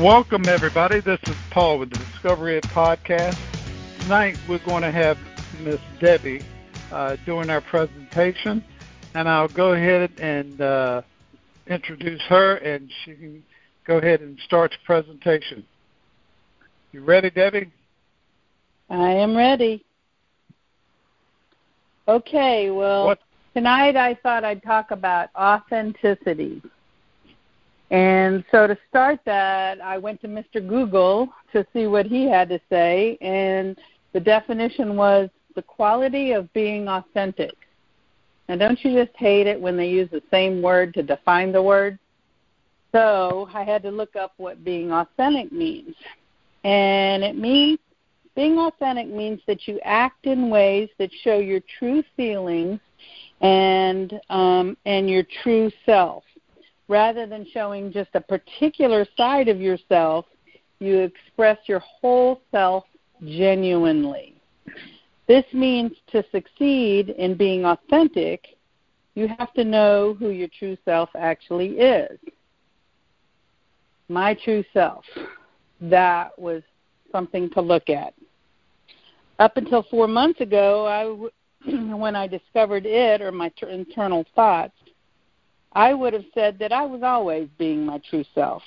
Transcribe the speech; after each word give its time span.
Welcome, 0.00 0.46
everybody. 0.48 1.00
This 1.00 1.18
is 1.26 1.34
Paul 1.50 1.80
with 1.80 1.90
the 1.90 1.96
Discovery 1.96 2.56
It 2.56 2.64
Podcast. 2.72 3.36
Tonight, 4.00 4.36
we're 4.48 4.64
going 4.64 4.82
to 4.82 4.92
have 4.92 5.18
Miss 5.58 5.80
Debbie 6.00 6.44
uh, 6.92 7.16
doing 7.26 7.50
our 7.50 7.60
presentation, 7.60 8.62
and 9.14 9.28
I'll 9.28 9.48
go 9.48 9.72
ahead 9.72 10.12
and 10.20 10.60
uh, 10.60 11.02
introduce 11.66 12.22
her, 12.28 12.58
and 12.58 12.88
she 13.04 13.14
can 13.14 13.42
go 13.88 13.98
ahead 13.98 14.20
and 14.20 14.38
start 14.46 14.70
the 14.70 14.76
presentation. 14.86 15.66
You 16.92 17.02
ready, 17.02 17.30
Debbie? 17.30 17.72
I 18.90 19.10
am 19.10 19.36
ready. 19.36 19.84
Okay, 22.06 22.70
well, 22.70 23.06
what? 23.06 23.18
tonight 23.52 23.96
I 23.96 24.14
thought 24.22 24.44
I'd 24.44 24.62
talk 24.62 24.92
about 24.92 25.30
authenticity. 25.34 26.62
And 27.90 28.44
so 28.50 28.66
to 28.66 28.76
start 28.88 29.20
that, 29.24 29.80
I 29.80 29.96
went 29.96 30.20
to 30.20 30.28
Mr. 30.28 30.66
Google 30.66 31.28
to 31.52 31.66
see 31.72 31.86
what 31.86 32.06
he 32.06 32.28
had 32.28 32.48
to 32.50 32.60
say, 32.68 33.16
and 33.20 33.78
the 34.12 34.20
definition 34.20 34.96
was 34.96 35.30
the 35.54 35.62
quality 35.62 36.32
of 36.32 36.52
being 36.52 36.88
authentic. 36.88 37.54
Now, 38.48 38.56
don't 38.56 38.82
you 38.84 39.04
just 39.04 39.16
hate 39.16 39.46
it 39.46 39.60
when 39.60 39.76
they 39.76 39.88
use 39.88 40.08
the 40.10 40.22
same 40.30 40.62
word 40.62 40.94
to 40.94 41.02
define 41.02 41.52
the 41.52 41.62
word? 41.62 41.98
So 42.92 43.48
I 43.52 43.64
had 43.64 43.82
to 43.82 43.90
look 43.90 44.16
up 44.16 44.32
what 44.36 44.64
being 44.64 44.92
authentic 44.92 45.52
means. 45.52 45.94
And 46.64 47.22
it 47.22 47.36
means 47.36 47.78
being 48.34 48.58
authentic 48.58 49.08
means 49.08 49.40
that 49.46 49.66
you 49.66 49.80
act 49.84 50.26
in 50.26 50.48
ways 50.48 50.88
that 50.98 51.10
show 51.22 51.38
your 51.38 51.60
true 51.78 52.02
feelings 52.16 52.80
and 53.40 54.20
um, 54.30 54.76
and 54.86 55.08
your 55.08 55.24
true 55.42 55.70
self 55.84 56.24
rather 56.88 57.26
than 57.26 57.46
showing 57.52 57.92
just 57.92 58.10
a 58.14 58.20
particular 58.20 59.06
side 59.16 59.48
of 59.48 59.60
yourself, 59.60 60.24
you 60.80 60.98
express 61.00 61.58
your 61.66 61.80
whole 61.80 62.40
self 62.50 62.84
genuinely. 63.22 64.34
This 65.26 65.44
means 65.52 65.92
to 66.12 66.24
succeed 66.32 67.10
in 67.10 67.36
being 67.36 67.66
authentic, 67.66 68.56
you 69.14 69.28
have 69.38 69.52
to 69.54 69.64
know 69.64 70.16
who 70.18 70.30
your 70.30 70.48
true 70.58 70.78
self 70.84 71.10
actually 71.16 71.78
is. 71.78 72.18
My 74.08 74.34
true 74.34 74.64
self. 74.72 75.04
That 75.80 76.38
was 76.38 76.62
something 77.12 77.50
to 77.50 77.60
look 77.60 77.90
at. 77.90 78.14
Up 79.38 79.56
until 79.56 79.84
four 79.90 80.08
months 80.08 80.40
ago, 80.40 81.30
I, 81.66 81.70
when 81.94 82.16
I 82.16 82.26
discovered 82.26 82.86
it 82.86 83.20
or 83.20 83.30
my 83.30 83.52
internal 83.68 84.24
thoughts, 84.34 84.74
I 85.72 85.94
would 85.94 86.12
have 86.12 86.24
said 86.34 86.58
that 86.58 86.72
I 86.72 86.84
was 86.84 87.02
always 87.02 87.48
being 87.58 87.84
my 87.84 88.00
true 88.10 88.24
self. 88.34 88.62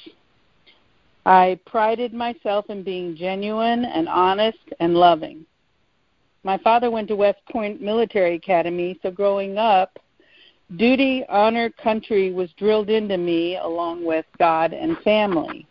I 1.25 1.59
prided 1.66 2.13
myself 2.13 2.69
in 2.69 2.83
being 2.83 3.16
genuine 3.16 3.85
and 3.85 4.07
honest 4.07 4.57
and 4.80 4.95
loving. 4.95 5.45
My 6.44 6.57
father 6.57 6.89
went 6.89 7.07
to 7.09 7.16
West 7.16 7.39
Point 7.52 7.81
Military 7.81 8.35
Academy, 8.35 8.99
so 9.03 9.11
growing 9.11 9.57
up, 9.57 9.99
duty, 10.77 11.23
honor, 11.29 11.69
country 11.69 12.31
was 12.31 12.49
drilled 12.53 12.89
into 12.89 13.17
me 13.17 13.57
along 13.57 14.03
with 14.03 14.25
God 14.39 14.73
and 14.73 14.97
family. 14.99 15.68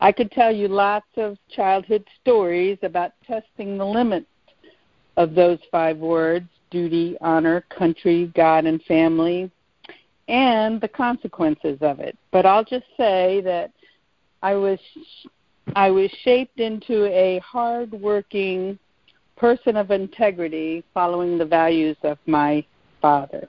I 0.00 0.12
could 0.12 0.30
tell 0.30 0.52
you 0.52 0.68
lots 0.68 1.08
of 1.16 1.36
childhood 1.54 2.04
stories 2.20 2.78
about 2.82 3.12
testing 3.26 3.76
the 3.76 3.84
limits 3.84 4.26
of 5.16 5.34
those 5.34 5.58
five 5.70 5.98
words 5.98 6.48
duty, 6.70 7.16
honor, 7.20 7.64
country, 7.76 8.30
God, 8.36 8.64
and 8.64 8.80
family 8.84 9.50
and 10.30 10.80
the 10.80 10.88
consequences 10.88 11.76
of 11.80 11.98
it. 11.98 12.16
But 12.30 12.46
I'll 12.46 12.64
just 12.64 12.86
say 12.96 13.40
that 13.44 13.72
I 14.42 14.54
was 14.54 14.78
I 15.74 15.90
was 15.90 16.10
shaped 16.22 16.60
into 16.60 17.04
a 17.06 17.40
hard-working 17.40 18.78
person 19.36 19.76
of 19.76 19.90
integrity, 19.90 20.84
following 20.94 21.36
the 21.36 21.44
values 21.44 21.96
of 22.02 22.18
my 22.26 22.64
father. 23.02 23.48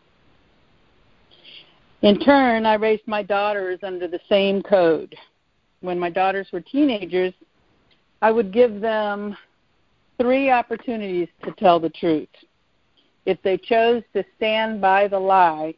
In 2.01 2.19
turn, 2.19 2.65
I 2.65 2.75
raised 2.75 3.07
my 3.07 3.21
daughters 3.21 3.79
under 3.83 4.07
the 4.07 4.19
same 4.27 4.61
code. 4.61 5.15
When 5.81 5.99
my 5.99 6.09
daughters 6.09 6.47
were 6.51 6.61
teenagers, 6.61 7.33
I 8.21 8.31
would 8.31 8.51
give 8.51 8.81
them 8.81 9.35
three 10.19 10.49
opportunities 10.49 11.27
to 11.43 11.51
tell 11.53 11.79
the 11.79 11.89
truth. 11.89 12.29
If 13.25 13.41
they 13.43 13.57
chose 13.57 14.03
to 14.13 14.23
stand 14.37 14.81
by 14.81 15.07
the 15.07 15.19
lie, 15.19 15.75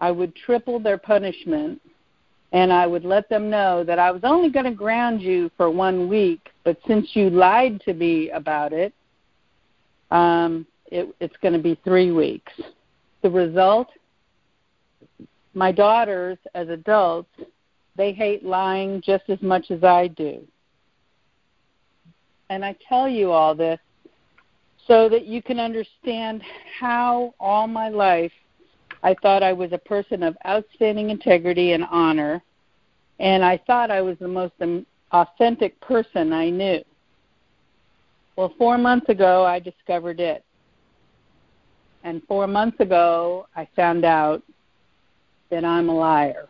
I 0.00 0.10
would 0.10 0.34
triple 0.34 0.78
their 0.78 0.98
punishment 0.98 1.80
and 2.52 2.72
I 2.72 2.86
would 2.86 3.04
let 3.04 3.28
them 3.28 3.50
know 3.50 3.82
that 3.84 3.98
I 3.98 4.10
was 4.10 4.22
only 4.24 4.50
going 4.50 4.66
to 4.66 4.70
ground 4.70 5.20
you 5.20 5.50
for 5.56 5.70
one 5.70 6.08
week, 6.08 6.50
but 6.62 6.78
since 6.86 7.10
you 7.14 7.30
lied 7.30 7.80
to 7.82 7.94
me 7.94 8.30
about 8.30 8.72
it, 8.72 8.92
um, 10.10 10.66
it 10.86 11.12
it's 11.18 11.36
going 11.42 11.54
to 11.54 11.60
be 11.60 11.78
three 11.84 12.12
weeks. 12.12 12.52
The 13.22 13.30
result 13.30 13.88
my 15.54 15.70
daughters, 15.70 16.36
as 16.54 16.68
adults, 16.68 17.30
they 17.96 18.12
hate 18.12 18.44
lying 18.44 19.00
just 19.00 19.24
as 19.28 19.40
much 19.40 19.70
as 19.70 19.84
I 19.84 20.08
do. 20.08 20.42
And 22.50 22.64
I 22.64 22.76
tell 22.88 23.08
you 23.08 23.30
all 23.30 23.54
this 23.54 23.78
so 24.86 25.08
that 25.08 25.26
you 25.26 25.42
can 25.42 25.60
understand 25.60 26.42
how 26.78 27.34
all 27.40 27.66
my 27.66 27.88
life 27.88 28.32
I 29.04 29.14
thought 29.20 29.42
I 29.42 29.52
was 29.52 29.70
a 29.72 29.78
person 29.78 30.22
of 30.22 30.34
outstanding 30.46 31.10
integrity 31.10 31.72
and 31.72 31.84
honor, 31.90 32.42
and 33.20 33.44
I 33.44 33.60
thought 33.66 33.90
I 33.90 34.00
was 34.00 34.16
the 34.18 34.26
most 34.26 34.54
authentic 35.12 35.78
person 35.82 36.32
I 36.32 36.48
knew. 36.48 36.82
Well, 38.36 38.54
four 38.56 38.78
months 38.78 39.10
ago, 39.10 39.44
I 39.44 39.60
discovered 39.60 40.20
it. 40.20 40.42
And 42.02 42.22
four 42.26 42.46
months 42.46 42.80
ago, 42.80 43.46
I 43.54 43.68
found 43.76 44.06
out 44.06 44.42
that 45.50 45.66
I'm 45.66 45.90
a 45.90 45.94
liar. 45.94 46.48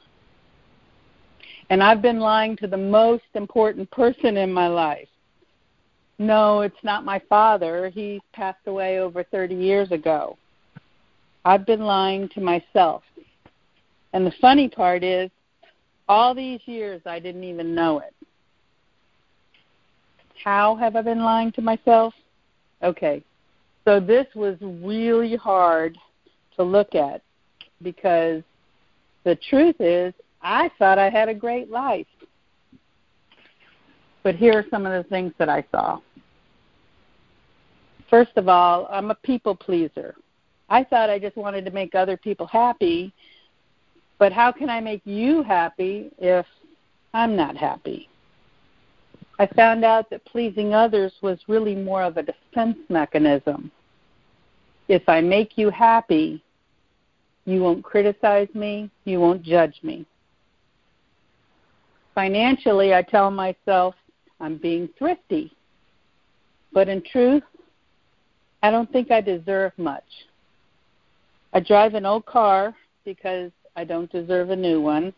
And 1.70 1.82
I've 1.82 2.02
been 2.02 2.20
lying 2.20 2.56
to 2.58 2.68
the 2.68 2.76
most 2.76 3.24
important 3.34 3.90
person 3.90 4.36
in 4.36 4.52
my 4.52 4.68
life. 4.68 5.08
No, 6.20 6.60
it's 6.60 6.84
not 6.84 7.04
my 7.04 7.20
father. 7.28 7.90
He 7.90 8.20
passed 8.32 8.66
away 8.66 9.00
over 9.00 9.24
30 9.24 9.56
years 9.56 9.90
ago. 9.90 10.38
I've 11.44 11.66
been 11.66 11.80
lying 11.80 12.28
to 12.30 12.40
myself. 12.40 13.02
And 14.12 14.26
the 14.26 14.32
funny 14.40 14.68
part 14.68 15.02
is, 15.02 15.30
all 16.08 16.34
these 16.34 16.60
years 16.66 17.00
I 17.06 17.18
didn't 17.18 17.44
even 17.44 17.74
know 17.74 17.98
it. 17.98 18.14
How 20.42 20.76
have 20.76 20.96
I 20.96 21.02
been 21.02 21.22
lying 21.22 21.52
to 21.52 21.62
myself? 21.62 22.14
Okay, 22.82 23.24
so 23.84 24.00
this 24.00 24.26
was 24.34 24.56
really 24.60 25.36
hard 25.36 25.96
to 26.56 26.62
look 26.62 26.94
at 26.94 27.22
because 27.82 28.42
the 29.24 29.36
truth 29.48 29.76
is, 29.80 30.12
I 30.42 30.70
thought 30.78 30.98
I 30.98 31.08
had 31.08 31.28
a 31.28 31.34
great 31.34 31.70
life. 31.70 32.06
But 34.22 34.36
here 34.36 34.54
are 34.54 34.64
some 34.70 34.86
of 34.86 34.92
the 34.92 35.08
things 35.08 35.32
that 35.38 35.48
I 35.48 35.64
saw. 35.70 36.00
First 38.10 38.32
of 38.36 38.48
all, 38.48 38.86
I'm 38.90 39.10
a 39.10 39.14
people 39.16 39.54
pleaser. 39.54 40.14
I 40.68 40.84
thought 40.84 41.10
I 41.10 41.18
just 41.18 41.36
wanted 41.36 41.64
to 41.66 41.70
make 41.70 41.94
other 41.94 42.16
people 42.16 42.46
happy, 42.46 43.12
but 44.18 44.32
how 44.32 44.52
can 44.52 44.70
I 44.70 44.80
make 44.80 45.02
you 45.04 45.42
happy 45.42 46.10
if 46.18 46.46
I'm 47.12 47.36
not 47.36 47.56
happy? 47.56 48.08
I 49.38 49.46
found 49.46 49.84
out 49.84 50.10
that 50.10 50.24
pleasing 50.24 50.74
others 50.74 51.12
was 51.20 51.38
really 51.48 51.74
more 51.74 52.02
of 52.02 52.16
a 52.16 52.22
defense 52.22 52.78
mechanism. 52.88 53.70
If 54.88 55.08
I 55.08 55.20
make 55.20 55.58
you 55.58 55.70
happy, 55.70 56.42
you 57.44 57.62
won't 57.62 57.84
criticize 57.84 58.48
me, 58.54 58.90
you 59.04 59.20
won't 59.20 59.42
judge 59.42 59.80
me. 59.82 60.06
Financially, 62.14 62.94
I 62.94 63.02
tell 63.02 63.30
myself 63.30 63.94
I'm 64.40 64.56
being 64.56 64.88
thrifty. 64.96 65.52
But 66.72 66.88
in 66.88 67.02
truth, 67.02 67.42
I 68.62 68.70
don't 68.70 68.90
think 68.92 69.10
I 69.10 69.20
deserve 69.20 69.72
much. 69.76 70.04
I 71.54 71.60
drive 71.60 71.94
an 71.94 72.04
old 72.04 72.26
car 72.26 72.74
because 73.04 73.52
I 73.76 73.84
don't 73.84 74.10
deserve 74.10 74.50
a 74.50 74.56
new 74.56 74.80
one. 74.80 75.12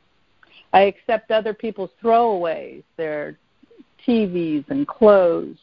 I 0.73 0.83
accept 0.83 1.31
other 1.31 1.55
people's 1.55 1.91
throwaways, 2.03 2.83
their 2.99 3.39
TVs 4.07 4.69
and 4.69 4.87
clothes, 4.87 5.57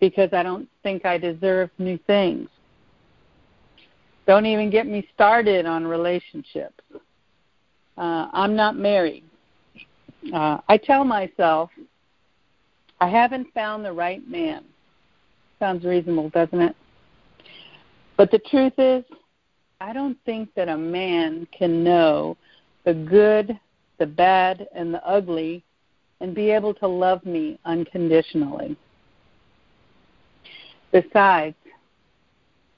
because 0.00 0.30
I 0.32 0.42
don't 0.42 0.68
think 0.82 1.06
I 1.06 1.18
deserve 1.18 1.70
new 1.78 1.98
things. 2.06 2.48
Don't 4.26 4.46
even 4.46 4.70
get 4.70 4.88
me 4.88 5.06
started 5.14 5.66
on 5.66 5.86
relationships. 5.86 6.82
Uh, 7.96 8.28
I'm 8.32 8.56
not 8.56 8.76
married. 8.76 9.22
Uh, 10.34 10.58
I 10.68 10.76
tell 10.76 11.04
myself, 11.04 11.70
I 13.00 13.08
haven't 13.08 13.54
found 13.54 13.84
the 13.84 13.92
right 13.92 14.26
man. 14.28 14.64
Sounds 15.60 15.84
reasonable, 15.84 16.28
doesn't 16.30 16.60
it? 16.60 16.76
But 18.16 18.32
the 18.32 18.40
truth 18.40 18.72
is, 18.78 19.04
I 19.80 19.92
don't 19.92 20.16
think 20.24 20.48
that 20.54 20.68
a 20.68 20.76
man 20.76 21.46
can 21.56 21.84
know 21.84 22.36
the 22.84 22.94
good, 22.94 23.58
the 23.98 24.06
bad, 24.06 24.66
and 24.74 24.92
the 24.94 25.06
ugly 25.06 25.62
and 26.20 26.34
be 26.34 26.50
able 26.50 26.72
to 26.74 26.86
love 26.86 27.24
me 27.26 27.58
unconditionally. 27.66 28.76
Besides, 30.92 31.56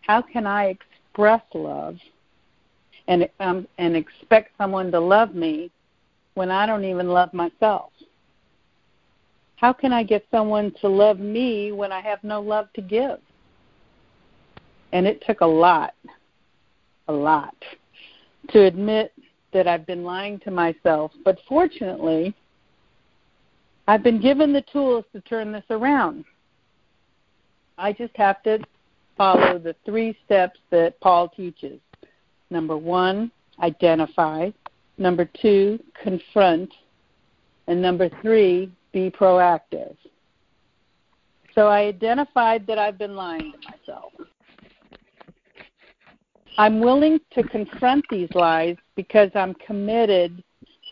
how 0.01 0.23
can 0.23 0.47
I 0.47 0.67
express 0.67 1.43
love 1.55 1.99
and 3.07 3.29
um, 3.39 3.69
and 3.79 3.95
expect 3.95 4.57
someone 4.59 4.91
to 4.91 4.99
love 4.99 5.35
me 5.35 5.71
when 6.35 6.51
I 6.51 6.67
don't 6.67 6.85
even 6.85 7.09
love 7.09 7.33
myself? 7.33 7.93
How 9.57 9.73
can 9.73 9.93
I 9.93 10.03
get 10.03 10.25
someone 10.33 10.73
to 10.81 10.89
love 10.89 11.21
me 11.21 11.71
when 11.71 11.93
I 11.93 12.01
have 12.01 12.25
no 12.25 12.41
love 12.41 12.73
to 12.75 12.83
give? 12.83 13.19
And 14.93 15.07
it 15.07 15.23
took 15.27 15.43
a 15.43 15.47
lot, 15.47 15.95
a 17.09 17.13
lot, 17.13 17.55
to 18.51 18.65
admit 18.65 19.13
that 19.53 19.67
I've 19.67 19.87
been 19.87 20.05
lying 20.05 20.39
to 20.41 20.51
myself. 20.51 21.13
But 21.25 21.39
fortunately, 21.49 22.35
I've 23.87 24.03
been 24.03 24.21
given 24.21 24.53
the 24.53 24.65
tools 24.73 25.05
to 25.13 25.21
turn 25.23 25.51
this 25.53 25.65
around. 25.71 26.25
I 27.79 27.93
just 27.93 28.15
have 28.17 28.43
to 28.43 28.59
follow 29.17 29.59
the 29.59 29.75
three 29.85 30.17
steps 30.25 30.59
that 30.71 31.01
Paul 31.01 31.29
teaches. 31.29 31.81
Number 32.51 32.77
one, 32.77 33.31
identify. 33.63 34.51
Number 34.99 35.29
two, 35.41 35.79
confront. 36.03 36.73
And 37.67 37.81
number 37.81 38.11
three, 38.23 38.71
be 38.93 39.11
proactive. 39.11 39.97
So 41.55 41.67
I 41.67 41.83
identified 41.83 42.67
that 42.67 42.79
I've 42.79 42.99
been 42.99 43.17
lying 43.17 43.53
to 43.53 43.59
myself. 43.71 44.13
I'm 46.59 46.81
willing 46.81 47.19
to 47.33 47.43
confront 47.43 48.05
these 48.11 48.29
lies 48.35 48.77
because 48.97 49.31
I'm 49.35 49.55
committed 49.55 50.43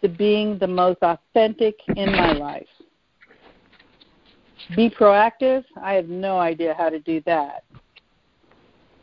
to 0.00 0.08
being 0.08 0.58
the 0.58 0.66
most 0.66 0.98
authentic 1.02 1.74
in 1.96 2.12
my 2.12 2.32
life. 2.32 2.66
Be 4.74 4.88
proactive, 4.88 5.64
I 5.80 5.92
have 5.92 6.08
no 6.08 6.38
idea 6.38 6.74
how 6.74 6.88
to 6.88 6.98
do 7.00 7.20
that. 7.26 7.64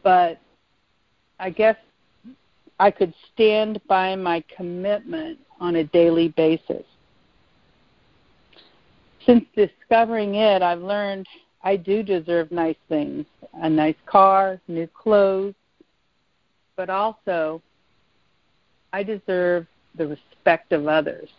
But 0.02 0.40
I 1.40 1.52
guess 1.52 1.78
I 2.80 2.90
could 2.90 3.14
stand 3.34 3.80
by 3.88 4.16
my 4.16 4.44
commitment 4.56 5.38
on 5.60 5.76
a 5.76 5.84
daily 5.84 6.30
basis 6.30 6.84
since 9.26 9.46
discovering 9.56 10.36
it, 10.36 10.62
I've 10.62 10.82
learned 10.82 11.28
I 11.64 11.78
do 11.78 12.04
deserve 12.04 12.52
nice 12.52 12.76
things 12.90 13.26
a 13.62 13.70
nice 13.70 13.96
car, 14.06 14.60
new 14.68 14.88
clothes, 14.88 15.54
but 16.76 16.90
also 16.90 17.62
I 18.92 19.04
deserve 19.04 19.68
the 19.96 20.08
respect 20.08 20.72
of 20.72 20.88
others. 20.88 21.30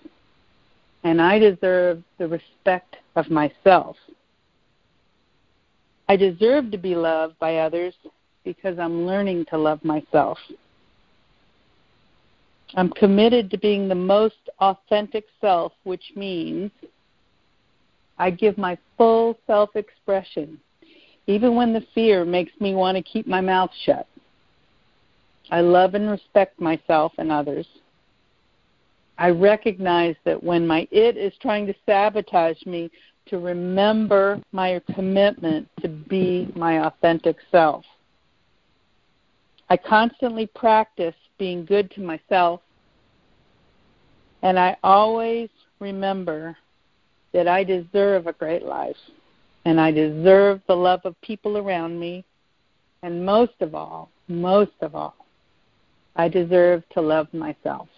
And 1.03 1.21
I 1.21 1.39
deserve 1.39 2.03
the 2.19 2.29
respect 2.29 2.97
of 3.17 3.31
myself. 3.31 3.97
I 6.09 6.17
deserve 6.17 6.71
to 6.71 6.79
be 6.79 6.95
loved 6.95 7.39
by 7.39 7.59
others 7.59 7.95
because 8.45 8.79
I'm 8.79 9.07
learning 9.07 9.47
to 9.51 9.59
love 9.59 9.83
myself. 9.85 10.39
I'm 12.75 12.91
committed 12.91 13.51
to 13.51 13.59
being 13.59 13.89
the 13.89 13.95
most 13.95 14.49
authentic 14.61 15.25
self, 15.41 15.73
which 15.85 16.13
means 16.17 16.71
I 18.19 18.31
give 18.31 18.59
my 18.59 18.77
full 18.97 19.39
self 19.47 19.77
expression, 19.77 20.59
even 21.27 21.55
when 21.55 21.73
the 21.73 21.87
fear 21.95 22.25
makes 22.25 22.53
me 22.61 22.75
want 22.75 22.97
to 22.97 23.03
keep 23.03 23.27
my 23.27 23.41
mouth 23.41 23.71
shut. 23.85 24.07
I 25.51 25.61
love 25.61 25.95
and 25.95 26.11
respect 26.11 26.61
myself 26.61 27.13
and 27.19 27.31
others. 27.31 27.67
I 29.19 29.31
recognize 29.31 30.17
that 30.25 30.43
when 30.43 30.67
my 30.67 30.89
it 30.91 31.17
is 31.17 31.33
trying 31.41 31.67
to 31.67 31.75
sabotage 31.87 32.65
me, 32.67 32.91
to 33.27 33.39
remember 33.39 34.39
my 34.53 34.81
commitment 34.95 35.67
to 35.81 35.89
be 35.89 36.53
my 36.55 36.87
authentic 36.87 37.37
self. 37.51 37.83
I 39.71 39.79
constantly 39.79 40.47
practice 40.47 41.15
being 41.39 41.65
good 41.65 41.91
to 41.93 42.03
myself, 42.03 42.61
and 44.43 44.59
I 44.59 44.77
always 44.83 45.49
remember 45.81 46.55
that 47.33 47.49
I 47.49 47.65
deserve 47.65 48.27
a 48.27 48.33
great 48.35 48.63
life 48.63 48.97
and 49.65 49.81
I 49.81 49.91
deserve 49.91 50.61
the 50.67 50.77
love 50.77 51.01
of 51.05 51.21
people 51.23 51.57
around 51.59 51.99
me. 51.99 52.25
And 53.03 53.25
most 53.25 53.55
of 53.61 53.75
all, 53.75 54.11
most 54.29 54.73
of 54.81 54.95
all, 54.95 55.24
I 56.17 56.29
deserve 56.29 56.83
to 56.93 57.01
love 57.01 57.33
myself. 57.33 57.89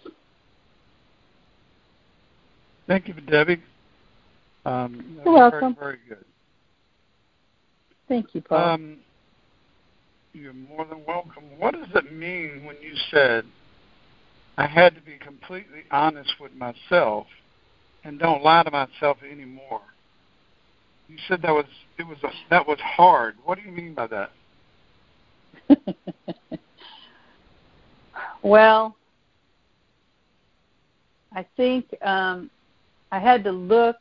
Thank 2.87 3.07
you, 3.07 3.13
Debbie. 3.13 3.61
Um, 4.65 5.19
You're 5.23 5.33
welcome. 5.33 5.75
Very, 5.75 5.97
very 5.97 5.97
good. 6.09 6.25
Thank 8.07 8.33
you, 8.33 8.41
Paul. 8.41 8.57
Um, 8.57 8.97
you're 10.33 10.53
more 10.53 10.85
than 10.85 11.03
welcome. 11.05 11.43
What 11.57 11.73
does 11.73 11.87
it 11.95 12.13
mean 12.13 12.63
when 12.65 12.75
you 12.81 12.93
said, 13.11 13.43
I 14.57 14.67
had 14.67 14.95
to 14.95 15.01
be 15.01 15.17
completely 15.17 15.83
honest 15.91 16.31
with 16.39 16.53
myself 16.53 17.27
and 18.03 18.19
don't 18.19 18.43
lie 18.43 18.63
to 18.63 18.71
myself 18.71 19.17
anymore. 19.29 19.81
You 21.07 21.17
said 21.27 21.41
that 21.41 21.51
was 21.51 21.65
it 21.97 22.03
was 22.03 22.17
a, 22.23 22.29
that 22.49 22.67
was 22.67 22.79
hard. 22.79 23.35
What 23.45 23.57
do 23.57 23.63
you 23.63 23.71
mean 23.71 23.93
by 23.93 24.07
that? 24.07 24.31
well, 28.43 28.95
I 31.33 31.45
think 31.55 31.85
um, 32.01 32.49
I 33.11 33.19
had 33.19 33.43
to 33.43 33.51
look, 33.51 33.97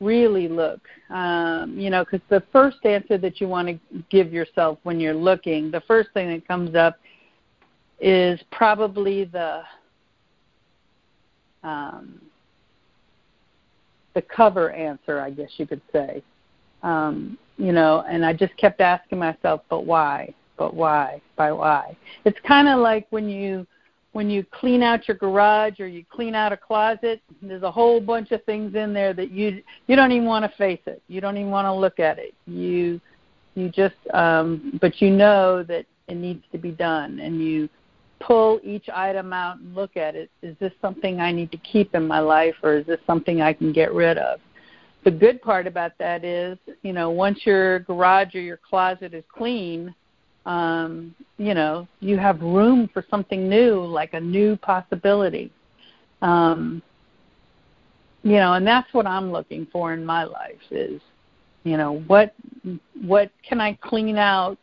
really 0.00 0.48
look, 0.48 0.80
um, 1.10 1.74
you 1.76 1.90
know, 1.90 2.04
because 2.04 2.20
the 2.28 2.42
first 2.52 2.78
answer 2.84 3.18
that 3.18 3.40
you 3.40 3.48
want 3.48 3.68
to 3.68 3.78
give 4.10 4.32
yourself 4.32 4.78
when 4.82 5.00
you're 5.00 5.14
looking, 5.14 5.70
the 5.70 5.80
first 5.82 6.10
thing 6.14 6.28
that 6.30 6.46
comes 6.46 6.74
up 6.74 6.98
is 8.00 8.40
probably 8.52 9.24
the 9.24 9.62
um, 11.64 12.20
the 14.14 14.22
cover 14.22 14.70
answer, 14.70 15.20
I 15.20 15.30
guess 15.30 15.50
you 15.56 15.66
could 15.66 15.82
say. 15.92 16.22
Um, 16.82 17.38
you 17.56 17.72
know, 17.72 18.04
and 18.08 18.24
I 18.24 18.32
just 18.32 18.56
kept 18.56 18.80
asking 18.80 19.18
myself, 19.18 19.62
but 19.68 19.84
why? 19.84 20.32
But 20.58 20.74
why? 20.74 21.22
By 21.36 21.52
why? 21.52 21.96
It's 22.24 22.38
kind 22.46 22.68
of 22.68 22.80
like 22.80 23.06
when 23.10 23.28
you 23.28 23.66
when 24.12 24.28
you 24.28 24.44
clean 24.50 24.82
out 24.82 25.06
your 25.06 25.16
garage 25.16 25.78
or 25.80 25.86
you 25.86 26.04
clean 26.10 26.34
out 26.34 26.52
a 26.52 26.56
closet, 26.56 27.20
there's 27.40 27.62
a 27.62 27.70
whole 27.70 28.00
bunch 28.00 28.32
of 28.32 28.42
things 28.44 28.74
in 28.74 28.92
there 28.92 29.14
that 29.14 29.30
you 29.30 29.62
you 29.86 29.96
don't 29.96 30.12
even 30.12 30.26
want 30.26 30.50
to 30.50 30.56
face 30.58 30.80
it. 30.86 31.00
You 31.08 31.20
don't 31.20 31.36
even 31.36 31.50
want 31.50 31.66
to 31.66 31.72
look 31.72 32.00
at 32.00 32.18
it. 32.18 32.34
You 32.46 33.00
you 33.54 33.68
just 33.68 33.94
um 34.12 34.78
but 34.80 35.00
you 35.00 35.10
know 35.10 35.62
that 35.62 35.86
it 36.08 36.16
needs 36.16 36.42
to 36.52 36.58
be 36.58 36.72
done 36.72 37.20
and 37.20 37.40
you 37.40 37.68
pull 38.20 38.58
each 38.64 38.88
item 38.88 39.32
out 39.32 39.58
and 39.58 39.74
look 39.74 39.96
at 39.96 40.16
it. 40.16 40.30
Is 40.42 40.56
this 40.58 40.72
something 40.82 41.20
I 41.20 41.30
need 41.30 41.52
to 41.52 41.58
keep 41.58 41.94
in 41.94 42.06
my 42.06 42.18
life 42.18 42.56
or 42.62 42.78
is 42.78 42.86
this 42.86 42.98
something 43.06 43.40
I 43.40 43.52
can 43.52 43.72
get 43.72 43.92
rid 43.94 44.18
of? 44.18 44.40
The 45.04 45.10
good 45.12 45.40
part 45.40 45.66
about 45.66 45.92
that 45.98 46.24
is, 46.24 46.58
you 46.82 46.92
know, 46.92 47.10
once 47.10 47.40
your 47.44 47.80
garage 47.80 48.34
or 48.34 48.40
your 48.40 48.56
closet 48.56 49.14
is 49.14 49.22
clean, 49.32 49.94
um, 50.46 51.14
you 51.36 51.54
know, 51.54 51.86
you 52.00 52.18
have 52.18 52.40
room 52.40 52.88
for 52.92 53.04
something 53.10 53.48
new, 53.48 53.84
like 53.84 54.14
a 54.14 54.20
new 54.20 54.56
possibility. 54.56 55.52
Um, 56.22 56.82
you 58.22 58.36
know, 58.36 58.54
and 58.54 58.66
that's 58.66 58.92
what 58.92 59.06
I'm 59.06 59.30
looking 59.30 59.66
for 59.70 59.92
in 59.92 60.04
my 60.04 60.24
life 60.24 60.56
is, 60.70 61.00
you 61.64 61.76
know, 61.76 62.00
what 62.06 62.34
what 63.02 63.30
can 63.48 63.60
I 63.60 63.78
clean 63.80 64.18
out 64.18 64.58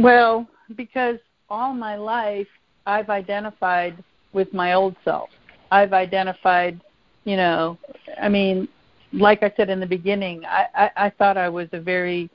Well, 0.02 0.48
because 0.74 1.18
all 1.50 1.74
my 1.74 1.96
life 1.96 2.48
I've 2.86 3.10
identified 3.10 4.02
with 4.32 4.54
my 4.54 4.72
old 4.72 4.96
self. 5.04 5.28
I've 5.70 5.92
identified, 5.92 6.80
you 7.24 7.36
know, 7.36 7.76
I 8.18 8.30
mean, 8.30 8.66
like 9.12 9.42
I 9.42 9.52
said 9.58 9.68
in 9.68 9.78
the 9.78 9.86
beginning, 9.86 10.46
I, 10.46 10.68
I, 10.74 10.90
I 10.96 11.10
thought 11.10 11.36
I 11.36 11.50
was 11.50 11.68
a 11.72 11.80
very 11.80 12.30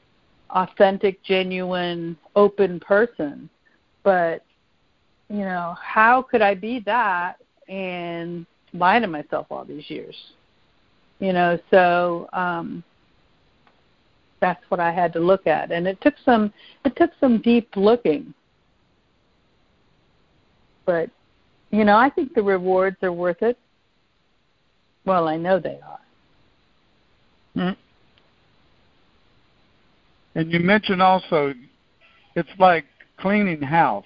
authentic, 0.53 1.21
genuine, 1.23 2.17
open 2.35 2.79
person. 2.79 3.49
But, 4.03 4.43
you 5.29 5.39
know, 5.39 5.75
how 5.81 6.21
could 6.21 6.41
I 6.41 6.55
be 6.55 6.79
that 6.85 7.37
and 7.67 8.45
lie 8.73 8.99
to 8.99 9.07
myself 9.07 9.47
all 9.49 9.65
these 9.65 9.89
years? 9.89 10.15
You 11.19 11.33
know, 11.33 11.59
so 11.71 12.27
um, 12.33 12.83
that's 14.41 14.63
what 14.69 14.79
I 14.79 14.91
had 14.91 15.13
to 15.13 15.19
look 15.19 15.47
at, 15.47 15.71
and 15.71 15.87
it 15.87 16.01
took 16.01 16.15
some 16.25 16.51
it 16.83 16.95
took 16.97 17.11
some 17.21 17.41
deep 17.41 17.69
looking. 17.77 18.33
But 20.85 21.09
you 21.71 21.85
know, 21.85 21.95
I 21.95 22.09
think 22.09 22.33
the 22.33 22.43
rewards 22.43 22.97
are 23.03 23.13
worth 23.13 23.41
it. 23.41 23.57
Well, 25.05 25.29
I 25.29 25.37
know 25.37 25.59
they 25.59 25.79
are. 25.81 25.99
Mm-hmm. 27.55 27.79
And 30.35 30.51
you 30.51 30.59
mentioned 30.59 31.01
also, 31.01 31.53
it's 32.35 32.49
like 32.59 32.85
cleaning 33.17 33.61
house. 33.61 34.05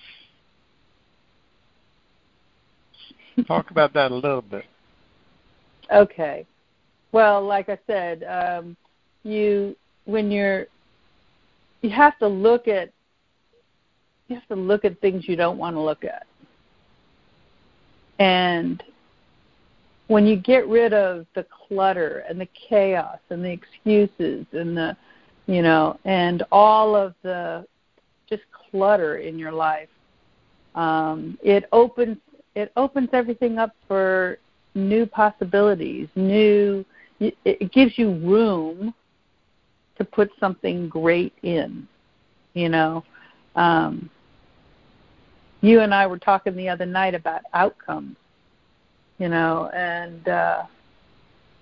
Talk 3.48 3.72
about 3.72 3.94
that 3.94 4.12
a 4.12 4.16
little 4.16 4.42
bit. 4.42 4.66
Okay. 5.94 6.46
Well, 7.12 7.46
like 7.46 7.70
I 7.70 7.78
said, 7.88 8.24
um, 8.24 8.76
you 9.24 9.76
when 10.06 10.32
you're 10.32 10.66
you 11.82 11.90
have 11.90 12.18
to 12.20 12.28
look 12.28 12.68
at 12.68 12.92
you 14.28 14.36
have 14.36 14.48
to 14.48 14.56
look 14.56 14.84
at 14.84 15.00
things 15.00 15.28
you 15.28 15.36
don't 15.36 15.58
want 15.58 15.76
to 15.76 15.80
look 15.80 16.04
at. 16.04 16.26
And 18.20 18.84
when 20.08 20.26
you 20.26 20.36
get 20.36 20.68
rid 20.68 20.94
of 20.94 21.26
the 21.36 21.46
clutter 21.68 22.24
and 22.28 22.40
the 22.40 22.48
chaos 22.70 23.20
and 23.30 23.44
the 23.44 23.52
excuses 23.52 24.46
and 24.52 24.76
the 24.76 24.98
you 25.48 25.62
know 25.62 25.98
and 26.06 26.44
all 26.52 26.96
of 26.96 27.14
the 27.24 27.66
just 28.30 28.44
clutter 28.52 29.18
in 29.18 29.40
your 29.40 29.52
life. 29.52 29.90
Um, 30.76 31.38
it 31.42 31.66
opens 31.72 32.18
it 32.56 32.72
opens 32.78 33.10
everything 33.14 33.58
up 33.58 33.72
for 33.88 34.38
new 34.76 35.06
possibilities 35.06 36.08
new 36.16 36.86
it 37.20 37.72
gives 37.72 37.98
you 37.98 38.12
room 38.12 38.94
to 39.98 40.06
put 40.06 40.30
something 40.40 40.88
great 40.88 41.34
in 41.44 41.88
you 42.54 42.70
know. 42.70 43.04
Um, 43.56 44.10
you 45.62 45.80
and 45.80 45.94
I 45.94 46.06
were 46.06 46.20
talking 46.20 46.56
the 46.56 46.70
other 46.70 46.86
night 46.86 47.16
about 47.16 47.42
outcomes 47.54 48.16
you 49.18 49.30
know, 49.30 49.70
and 49.74 50.28
uh, 50.28 50.64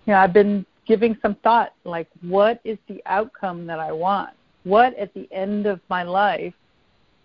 you 0.05 0.13
know, 0.13 0.19
I've 0.19 0.33
been 0.33 0.65
giving 0.87 1.17
some 1.21 1.35
thought, 1.35 1.73
like, 1.83 2.07
what 2.21 2.59
is 2.63 2.77
the 2.87 3.01
outcome 3.05 3.65
that 3.67 3.79
I 3.79 3.91
want? 3.91 4.31
What 4.63 4.97
at 4.97 5.13
the 5.13 5.27
end 5.31 5.65
of 5.65 5.79
my 5.89 6.03
life 6.03 6.53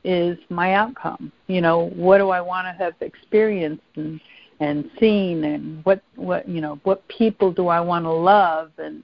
is 0.04 0.38
my 0.48 0.74
outcome? 0.74 1.32
You 1.46 1.60
know, 1.60 1.90
what 1.90 2.18
do 2.18 2.30
I 2.30 2.40
want 2.40 2.66
to 2.66 2.84
have 2.84 2.94
experienced 3.00 3.82
and 3.96 4.20
and 4.60 4.90
seen, 5.00 5.44
and 5.44 5.82
what 5.84 6.02
what 6.16 6.46
you 6.46 6.60
know, 6.60 6.78
what 6.82 7.06
people 7.08 7.50
do 7.50 7.68
I 7.68 7.80
want 7.80 8.04
to 8.04 8.10
love, 8.12 8.72
and 8.76 9.02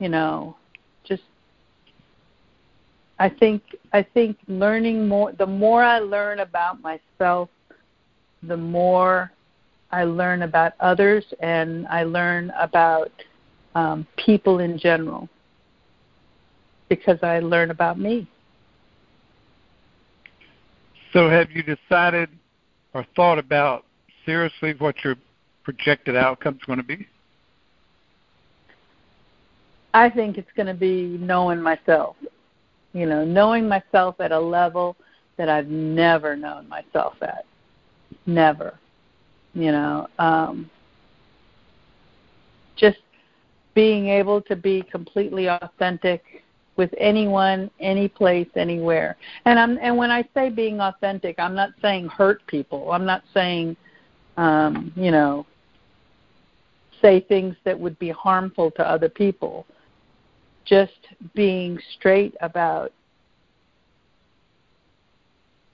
you 0.00 0.08
know, 0.08 0.56
just 1.04 1.22
I 3.18 3.28
think 3.28 3.62
I 3.92 4.02
think 4.02 4.36
learning 4.48 5.06
more. 5.06 5.32
The 5.32 5.46
more 5.46 5.84
I 5.84 6.00
learn 6.00 6.40
about 6.40 6.82
myself, 6.82 7.48
the 8.42 8.56
more 8.56 9.32
I 9.90 10.04
learn 10.04 10.42
about 10.42 10.72
others 10.80 11.24
and 11.40 11.86
I 11.88 12.04
learn 12.04 12.52
about 12.58 13.10
um, 13.74 14.06
people 14.16 14.58
in 14.58 14.78
general 14.78 15.28
because 16.88 17.18
I 17.22 17.40
learn 17.40 17.70
about 17.70 17.98
me. 17.98 18.26
So, 21.12 21.28
have 21.28 21.50
you 21.50 21.62
decided 21.62 22.28
or 22.94 23.06
thought 23.16 23.38
about 23.38 23.84
seriously 24.26 24.74
what 24.78 25.02
your 25.04 25.16
projected 25.64 26.16
outcome 26.16 26.56
is 26.56 26.64
going 26.66 26.78
to 26.78 26.84
be? 26.84 27.06
I 29.94 30.10
think 30.10 30.36
it's 30.36 30.50
going 30.54 30.66
to 30.66 30.74
be 30.74 31.18
knowing 31.18 31.60
myself. 31.62 32.16
You 32.92 33.06
know, 33.06 33.24
knowing 33.24 33.68
myself 33.68 34.16
at 34.20 34.32
a 34.32 34.40
level 34.40 34.96
that 35.36 35.48
I've 35.48 35.68
never 35.68 36.36
known 36.36 36.68
myself 36.68 37.14
at. 37.22 37.44
Never 38.26 38.78
you 39.58 39.72
know 39.72 40.06
um, 40.18 40.70
just 42.76 42.98
being 43.78 44.08
able 44.08 44.40
to 44.42 44.56
be 44.56 44.82
completely 44.82 45.48
authentic 45.48 46.42
with 46.74 46.92
anyone 46.98 47.70
any 47.78 48.08
place 48.08 48.48
anywhere. 48.56 49.16
And 49.44 49.56
i'm 49.56 49.78
and 49.80 49.96
when 49.96 50.10
i 50.10 50.24
say 50.34 50.50
being 50.50 50.80
authentic 50.80 51.38
i'm 51.38 51.54
not 51.54 51.70
saying 51.80 52.08
hurt 52.08 52.44
people. 52.48 52.90
I'm 52.90 53.04
not 53.04 53.22
saying 53.32 53.76
um 54.36 54.92
you 54.96 55.12
know 55.12 55.46
say 57.00 57.20
things 57.20 57.54
that 57.62 57.78
would 57.78 57.96
be 58.00 58.08
harmful 58.08 58.72
to 58.72 58.82
other 58.84 59.08
people. 59.08 59.64
Just 60.64 61.00
being 61.36 61.78
straight 61.96 62.34
about 62.40 62.90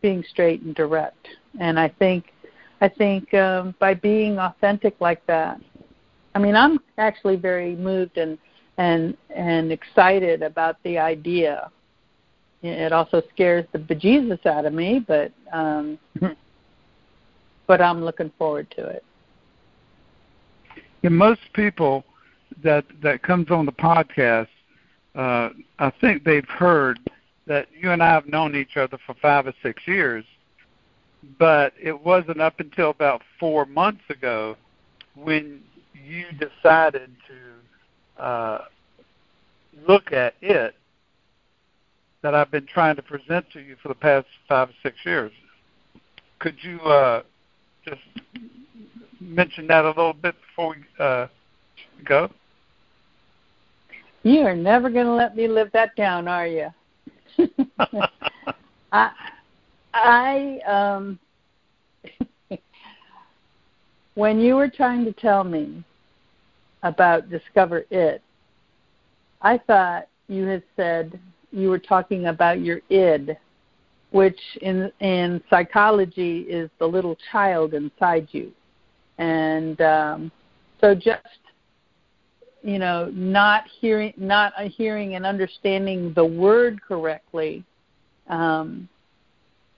being 0.02 0.23
straight 0.28 0.61
and 0.61 0.75
direct. 0.75 1.26
And 1.58 1.80
i 1.80 1.88
think 1.88 2.34
I 2.82 2.88
think 2.88 3.32
um, 3.32 3.75
by 3.78 3.94
being 3.94 4.38
authentic 4.38 4.94
like 5.00 5.25
that, 5.26 5.58
I 6.34 6.38
mean, 6.38 6.56
I'm 6.56 6.78
actually 6.98 7.36
very 7.36 7.76
moved 7.76 8.18
and 8.18 8.38
and 8.76 9.16
and 9.34 9.72
excited 9.72 10.42
about 10.42 10.76
the 10.82 10.98
idea. 10.98 11.70
It 12.62 12.92
also 12.92 13.22
scares 13.32 13.66
the 13.72 13.78
bejesus 13.78 14.44
out 14.46 14.64
of 14.64 14.72
me, 14.72 15.04
but 15.06 15.32
um, 15.52 15.98
but 17.66 17.80
I'm 17.80 18.04
looking 18.04 18.32
forward 18.38 18.70
to 18.76 18.86
it. 18.86 19.04
Yeah, 21.02 21.10
most 21.10 21.40
people 21.52 22.04
that 22.62 22.84
that 23.02 23.22
comes 23.22 23.50
on 23.50 23.66
the 23.66 23.72
podcast, 23.72 24.48
uh, 25.14 25.50
I 25.78 25.90
think 26.00 26.24
they've 26.24 26.48
heard 26.48 26.98
that 27.46 27.68
you 27.78 27.90
and 27.90 28.02
I 28.02 28.08
have 28.08 28.26
known 28.26 28.56
each 28.56 28.76
other 28.76 28.98
for 29.06 29.14
five 29.20 29.46
or 29.46 29.52
six 29.62 29.86
years, 29.86 30.24
but 31.38 31.74
it 31.80 32.00
wasn't 32.02 32.40
up 32.40 32.58
until 32.58 32.90
about 32.90 33.22
four 33.38 33.66
months 33.66 34.02
ago 34.08 34.56
when 35.14 35.60
you 36.04 36.26
decided 36.32 37.11
to 37.28 38.23
uh, 38.23 38.64
look 39.87 40.12
at 40.12 40.34
it 40.40 40.75
that 42.23 42.34
I've 42.34 42.50
been 42.50 42.66
trying 42.66 42.96
to 42.96 43.02
present 43.02 43.44
to 43.52 43.61
you 43.61 43.76
for 43.82 43.88
the 43.88 43.94
past 43.94 44.26
five 44.49 44.68
or 44.68 44.75
six 44.82 44.96
years. 45.04 45.32
Could 46.38 46.56
you 46.62 46.80
uh, 46.80 47.23
just 47.84 48.00
mention 49.20 49.66
that 49.66 49.84
a 49.84 49.88
little 49.88 50.14
bit 50.14 50.34
before 50.49 50.70
we 50.70 51.04
uh, 51.04 51.26
go? 52.04 52.30
You 54.23 54.40
are 54.40 54.56
never 54.56 54.88
going 54.88 55.06
to 55.06 55.12
let 55.12 55.37
me 55.37 55.49
live 55.49 55.70
that 55.73 55.94
down, 55.96 56.28
are 56.28 56.46
you? 56.46 56.68
I 58.92 59.11
I 59.92 60.58
um 60.66 61.18
when 64.14 64.40
you 64.40 64.54
were 64.54 64.68
trying 64.68 65.04
to 65.04 65.12
tell 65.12 65.44
me 65.44 65.84
about 66.84 67.30
discover 67.30 67.84
it, 67.90 68.22
I 69.42 69.58
thought 69.58 70.06
you 70.28 70.44
had 70.44 70.62
said 70.76 71.18
you 71.50 71.70
were 71.70 71.78
talking 71.78 72.26
about 72.26 72.60
your 72.60 72.80
id, 72.90 73.36
which 74.10 74.38
in 74.62 74.92
in 75.00 75.42
psychology 75.50 76.40
is 76.40 76.70
the 76.78 76.86
little 76.86 77.16
child 77.32 77.74
inside 77.74 78.28
you, 78.30 78.52
and 79.18 79.80
um, 79.80 80.32
so 80.80 80.94
just 80.94 81.22
you 82.62 82.78
know 82.78 83.10
not 83.12 83.64
hearing 83.80 84.12
not 84.16 84.52
hearing 84.76 85.16
and 85.16 85.26
understanding 85.26 86.12
the 86.14 86.24
word 86.24 86.80
correctly 86.86 87.64
um, 88.28 88.88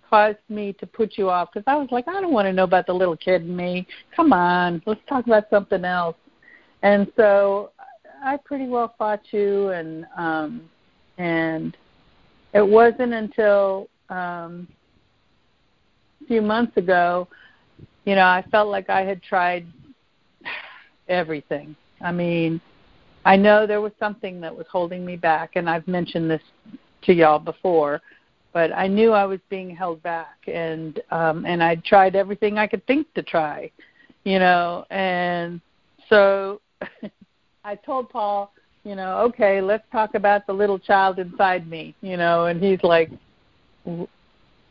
caused 0.08 0.38
me 0.48 0.72
to 0.74 0.86
put 0.86 1.16
you 1.16 1.30
off 1.30 1.50
because 1.52 1.64
I 1.66 1.76
was 1.76 1.88
like, 1.90 2.06
I 2.08 2.20
don't 2.20 2.32
want 2.32 2.46
to 2.46 2.52
know 2.52 2.64
about 2.64 2.86
the 2.86 2.92
little 2.92 3.16
kid 3.16 3.42
in 3.42 3.56
me. 3.56 3.86
Come 4.14 4.32
on, 4.32 4.82
let's 4.86 5.00
talk 5.08 5.26
about 5.26 5.50
something 5.50 5.84
else. 5.84 6.16
And 6.86 7.10
so 7.16 7.72
I 8.22 8.36
pretty 8.36 8.68
well 8.68 8.94
fought 8.96 9.20
you, 9.32 9.70
and 9.70 10.06
um, 10.16 10.70
and 11.18 11.76
it 12.52 12.64
wasn't 12.64 13.12
until 13.12 13.88
um, 14.08 14.68
a 16.22 16.26
few 16.28 16.40
months 16.40 16.76
ago, 16.76 17.26
you 18.04 18.14
know, 18.14 18.22
I 18.24 18.44
felt 18.52 18.68
like 18.68 18.88
I 18.88 19.02
had 19.02 19.20
tried 19.20 19.66
everything. 21.08 21.74
I 22.00 22.12
mean, 22.12 22.60
I 23.24 23.34
know 23.34 23.66
there 23.66 23.80
was 23.80 23.92
something 23.98 24.40
that 24.42 24.56
was 24.56 24.66
holding 24.70 25.04
me 25.04 25.16
back, 25.16 25.56
and 25.56 25.68
I've 25.68 25.88
mentioned 25.88 26.30
this 26.30 26.42
to 27.02 27.12
y'all 27.12 27.40
before 27.40 28.00
but 28.52 28.72
I 28.72 28.86
knew 28.86 29.12
I 29.12 29.26
was 29.26 29.40
being 29.50 29.76
held 29.76 30.02
back, 30.02 30.38
and 30.46 30.98
um, 31.10 31.44
and 31.44 31.62
I 31.62 31.74
tried 31.84 32.16
everything 32.16 32.56
I 32.56 32.66
could 32.66 32.86
think 32.86 33.12
to 33.12 33.22
try, 33.22 33.70
you 34.24 34.38
know, 34.38 34.86
and 34.88 35.60
so 36.08 36.62
I 37.64 37.74
told 37.74 38.10
Paul, 38.10 38.52
you 38.84 38.94
know, 38.94 39.18
okay, 39.18 39.60
let's 39.60 39.84
talk 39.90 40.14
about 40.14 40.46
the 40.46 40.52
little 40.52 40.78
child 40.78 41.18
inside 41.18 41.68
me, 41.68 41.94
you 42.00 42.16
know, 42.16 42.46
and 42.46 42.62
he's 42.62 42.82
like, 42.82 43.10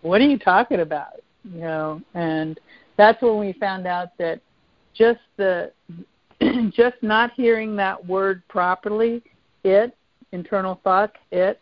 what 0.02 0.22
are 0.22 0.26
you 0.26 0.40
talking 0.40 0.80
about, 0.80 1.22
you 1.44 1.60
know, 1.60 2.02
and 2.14 2.60
that's 2.98 3.22
when 3.22 3.40
we 3.40 3.54
found 3.54 3.86
out 3.86 4.18
that 4.18 4.40
just 4.94 5.20
the 5.38 5.72
just 6.74 6.96
not 7.02 7.32
hearing 7.36 7.76
that 7.76 8.06
word 8.06 8.42
properly, 8.48 9.22
it, 9.64 9.96
internal 10.32 10.80
thoughts, 10.84 11.18
it, 11.32 11.60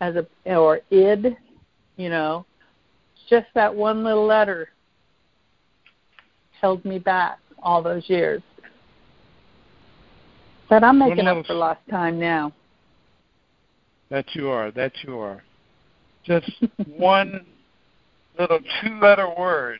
as 0.00 0.16
a 0.16 0.26
or 0.54 0.80
id, 0.90 1.36
you 1.96 2.08
know, 2.08 2.44
just 3.28 3.46
that 3.54 3.74
one 3.74 4.04
little 4.04 4.26
letter 4.26 4.68
held 6.60 6.84
me 6.84 6.98
back 6.98 7.38
all 7.62 7.82
those 7.82 8.08
years. 8.08 8.42
But 10.74 10.82
I'm 10.82 10.98
making 10.98 11.28
up 11.28 11.46
for 11.46 11.54
lost 11.54 11.78
time 11.88 12.18
now. 12.18 12.52
That 14.10 14.24
you 14.34 14.48
are. 14.48 14.72
That 14.72 14.90
you 15.04 15.20
are. 15.20 15.40
Just 16.24 16.50
one 16.96 17.46
little 18.36 18.58
two-letter 18.82 19.32
word 19.38 19.78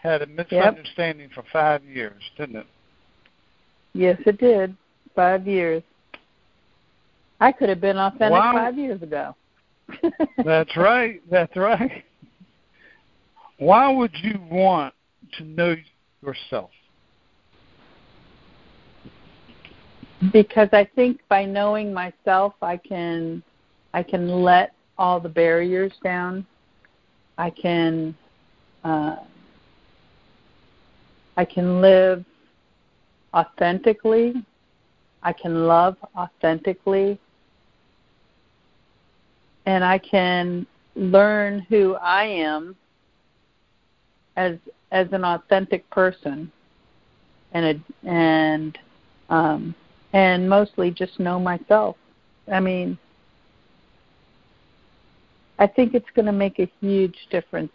had 0.00 0.22
a 0.22 0.28
misunderstanding 0.28 1.28
yep. 1.28 1.34
for 1.34 1.42
five 1.52 1.82
years, 1.82 2.22
didn't 2.36 2.54
it? 2.54 2.66
Yes, 3.94 4.16
it 4.26 4.38
did. 4.38 4.76
Five 5.16 5.48
years. 5.48 5.82
I 7.40 7.50
could 7.50 7.68
have 7.68 7.80
been 7.80 7.98
authentic 7.98 8.38
wow. 8.38 8.52
five 8.52 8.78
years 8.78 9.02
ago. 9.02 9.34
That's 10.44 10.76
right. 10.76 11.20
That's 11.28 11.56
right. 11.56 12.04
Why 13.58 13.90
would 13.90 14.12
you 14.22 14.38
want 14.48 14.94
to 15.36 15.42
know 15.42 15.74
yourself? 16.22 16.70
Because 20.32 20.68
I 20.72 20.84
think 20.96 21.20
by 21.28 21.44
knowing 21.44 21.92
myself, 21.92 22.54
I 22.60 22.76
can 22.76 23.42
I 23.94 24.02
can 24.02 24.42
let 24.42 24.72
all 24.96 25.20
the 25.20 25.28
barriers 25.28 25.92
down. 26.02 26.46
I 27.36 27.50
can 27.50 28.16
uh, 28.84 29.16
I 31.36 31.44
can 31.44 31.80
live 31.80 32.24
authentically. 33.32 34.34
I 35.22 35.32
can 35.32 35.66
love 35.66 35.96
authentically 36.16 37.18
and 39.68 39.84
I 39.84 39.98
can 39.98 40.66
learn 40.96 41.60
who 41.68 41.94
I 41.96 42.24
am 42.24 42.74
as 44.36 44.56
as 44.92 45.08
an 45.12 45.24
authentic 45.24 45.88
person 45.90 46.50
and 47.52 47.64
a, 47.66 48.08
and 48.08 48.78
um 49.28 49.74
and 50.12 50.48
mostly 50.48 50.90
just 50.90 51.18
know 51.20 51.38
myself. 51.38 51.96
I 52.50 52.60
mean, 52.60 52.98
I 55.58 55.66
think 55.66 55.94
it's 55.94 56.08
going 56.14 56.26
to 56.26 56.32
make 56.32 56.58
a 56.58 56.70
huge 56.80 57.16
difference 57.30 57.72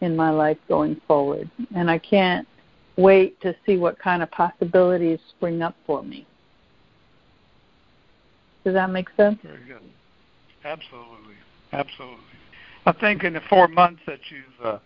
in 0.00 0.16
my 0.16 0.30
life 0.30 0.58
going 0.68 1.00
forward, 1.06 1.48
and 1.74 1.90
I 1.90 1.98
can't 1.98 2.48
wait 2.96 3.40
to 3.42 3.54
see 3.64 3.76
what 3.76 3.98
kind 3.98 4.22
of 4.22 4.30
possibilities 4.30 5.20
spring 5.30 5.62
up 5.62 5.76
for 5.86 6.02
me. 6.02 6.26
Does 8.64 8.74
that 8.74 8.90
make 8.90 9.08
sense? 9.16 9.38
Very 9.42 9.64
good. 9.66 9.82
Absolutely, 10.64 11.34
absolutely. 11.72 12.24
I 12.86 12.92
think 12.92 13.24
in 13.24 13.34
the 13.34 13.40
four 13.48 13.68
months 13.68 14.02
that 14.06 14.20
you've 14.30 14.66
uh, 14.66 14.78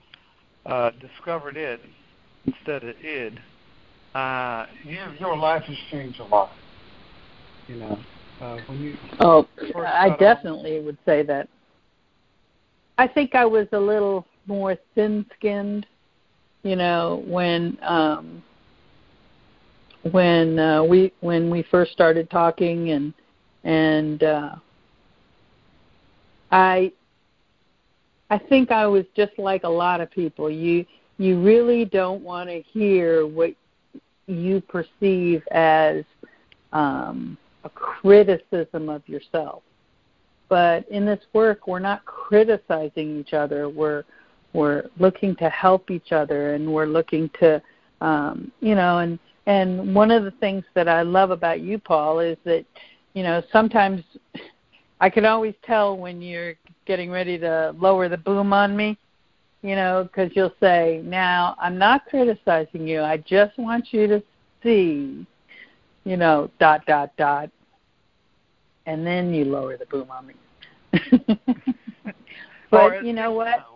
uh, 0.66 0.90
discovered 1.00 1.56
it 1.56 1.80
instead 2.46 2.84
of 2.84 2.96
id, 3.02 3.38
uh, 4.14 4.66
you, 4.84 4.98
your 5.18 5.36
life 5.36 5.62
has 5.64 5.76
changed 5.90 6.20
a 6.20 6.24
lot. 6.24 6.50
You 7.68 7.76
know, 7.76 7.98
uh, 8.40 8.58
when 8.66 8.80
you. 8.80 8.96
Oh, 9.20 9.46
I 9.76 10.16
definitely 10.18 10.80
would 10.80 10.98
say 11.04 11.22
that. 11.24 11.48
I 12.98 13.06
think 13.06 13.34
I 13.34 13.44
was 13.44 13.66
a 13.72 13.78
little 13.78 14.26
more 14.46 14.76
thin-skinned, 14.94 15.86
you 16.62 16.76
know, 16.76 17.22
when 17.26 17.76
um, 17.82 18.42
when 20.12 20.58
uh, 20.58 20.82
we 20.84 21.12
when 21.20 21.50
we 21.50 21.62
first 21.70 21.92
started 21.92 22.30
talking 22.30 22.90
and 22.90 23.12
and 23.64 24.22
uh, 24.22 24.54
I 26.52 26.92
I 28.30 28.38
think 28.38 28.70
I 28.70 28.86
was 28.86 29.04
just 29.16 29.32
like 29.38 29.64
a 29.64 29.68
lot 29.68 30.00
of 30.00 30.10
people. 30.10 30.50
You 30.50 30.84
you 31.18 31.40
really 31.42 31.84
don't 31.84 32.22
want 32.22 32.48
to 32.48 32.60
hear 32.60 33.26
what 33.26 33.50
you 34.26 34.60
perceive 34.60 35.42
as 35.50 36.04
um, 36.72 37.36
a 37.66 37.70
criticism 37.70 38.88
of 38.88 39.06
yourself. 39.08 39.62
But 40.48 40.88
in 40.88 41.04
this 41.04 41.20
work, 41.32 41.66
we're 41.66 41.80
not 41.80 42.04
criticizing 42.04 43.18
each 43.18 43.32
other. 43.32 43.68
We're 43.68 44.04
we're 44.52 44.84
looking 44.98 45.36
to 45.36 45.50
help 45.50 45.90
each 45.90 46.12
other, 46.12 46.54
and 46.54 46.72
we're 46.72 46.86
looking 46.86 47.28
to, 47.40 47.60
um, 48.00 48.50
you 48.60 48.74
know, 48.74 48.98
and 48.98 49.18
and 49.46 49.94
one 49.94 50.10
of 50.10 50.24
the 50.24 50.30
things 50.32 50.64
that 50.74 50.88
I 50.88 51.02
love 51.02 51.30
about 51.30 51.60
you, 51.60 51.78
Paul, 51.78 52.20
is 52.20 52.36
that, 52.44 52.64
you 53.14 53.22
know, 53.22 53.42
sometimes 53.52 54.02
I 55.00 55.10
can 55.10 55.24
always 55.24 55.54
tell 55.62 55.96
when 55.96 56.22
you're 56.22 56.54
getting 56.86 57.10
ready 57.10 57.38
to 57.38 57.74
lower 57.78 58.08
the 58.08 58.16
boom 58.16 58.52
on 58.52 58.76
me, 58.76 58.96
you 59.62 59.76
know, 59.76 60.04
because 60.04 60.30
you'll 60.34 60.54
say, 60.60 61.02
"Now 61.04 61.56
I'm 61.58 61.76
not 61.76 62.06
criticizing 62.06 62.86
you. 62.86 63.02
I 63.02 63.16
just 63.18 63.58
want 63.58 63.92
you 63.92 64.06
to 64.06 64.22
see, 64.62 65.26
you 66.04 66.16
know, 66.16 66.50
dot 66.60 66.86
dot 66.86 67.10
dot," 67.16 67.50
and 68.86 69.06
then 69.06 69.32
you 69.34 69.44
lower 69.44 69.76
the 69.76 69.86
boom 69.86 70.10
on 70.10 70.26
me. 70.26 70.34
but 72.70 73.04
you 73.04 73.12
know 73.12 73.32
what? 73.32 73.66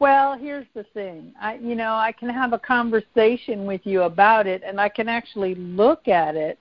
Well, 0.00 0.38
here's 0.38 0.66
the 0.74 0.84
thing. 0.94 1.32
I 1.40 1.56
you 1.56 1.74
know, 1.74 1.94
I 1.94 2.12
can 2.12 2.28
have 2.28 2.52
a 2.52 2.58
conversation 2.58 3.64
with 3.64 3.80
you 3.84 4.02
about 4.02 4.46
it 4.46 4.62
and 4.64 4.80
I 4.80 4.88
can 4.88 5.08
actually 5.08 5.54
look 5.56 6.06
at 6.06 6.36
it 6.36 6.58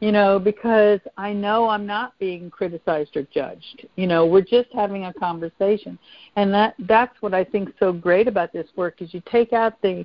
you 0.00 0.12
know, 0.12 0.38
because 0.38 1.00
I 1.16 1.32
know 1.32 1.68
I'm 1.68 1.86
not 1.86 2.18
being 2.18 2.50
criticized 2.50 3.16
or 3.16 3.22
judged. 3.22 3.86
You 3.96 4.06
know, 4.06 4.26
we're 4.26 4.42
just 4.42 4.68
having 4.74 5.06
a 5.06 5.14
conversation. 5.14 5.98
And 6.36 6.52
that 6.52 6.74
that's 6.80 7.14
what 7.20 7.32
I 7.32 7.44
think 7.44 7.70
so 7.80 7.92
great 7.92 8.28
about 8.28 8.52
this 8.52 8.66
work 8.76 9.00
is 9.00 9.14
you 9.14 9.22
take 9.30 9.52
out 9.52 9.80
the 9.80 10.04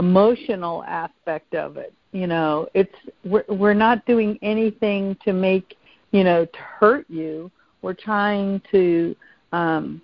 emotional 0.00 0.82
aspect 0.84 1.54
of 1.54 1.76
it. 1.76 1.92
You 2.12 2.26
know, 2.26 2.66
it's 2.74 2.94
we're 3.24 3.44
we're 3.48 3.74
not 3.74 4.04
doing 4.06 4.38
anything 4.42 5.16
to 5.24 5.32
make, 5.32 5.76
you 6.10 6.24
know, 6.24 6.44
to 6.44 6.58
hurt 6.58 7.06
you. 7.08 7.50
We're 7.82 7.94
trying 7.94 8.60
to 8.72 9.14
um 9.52 10.02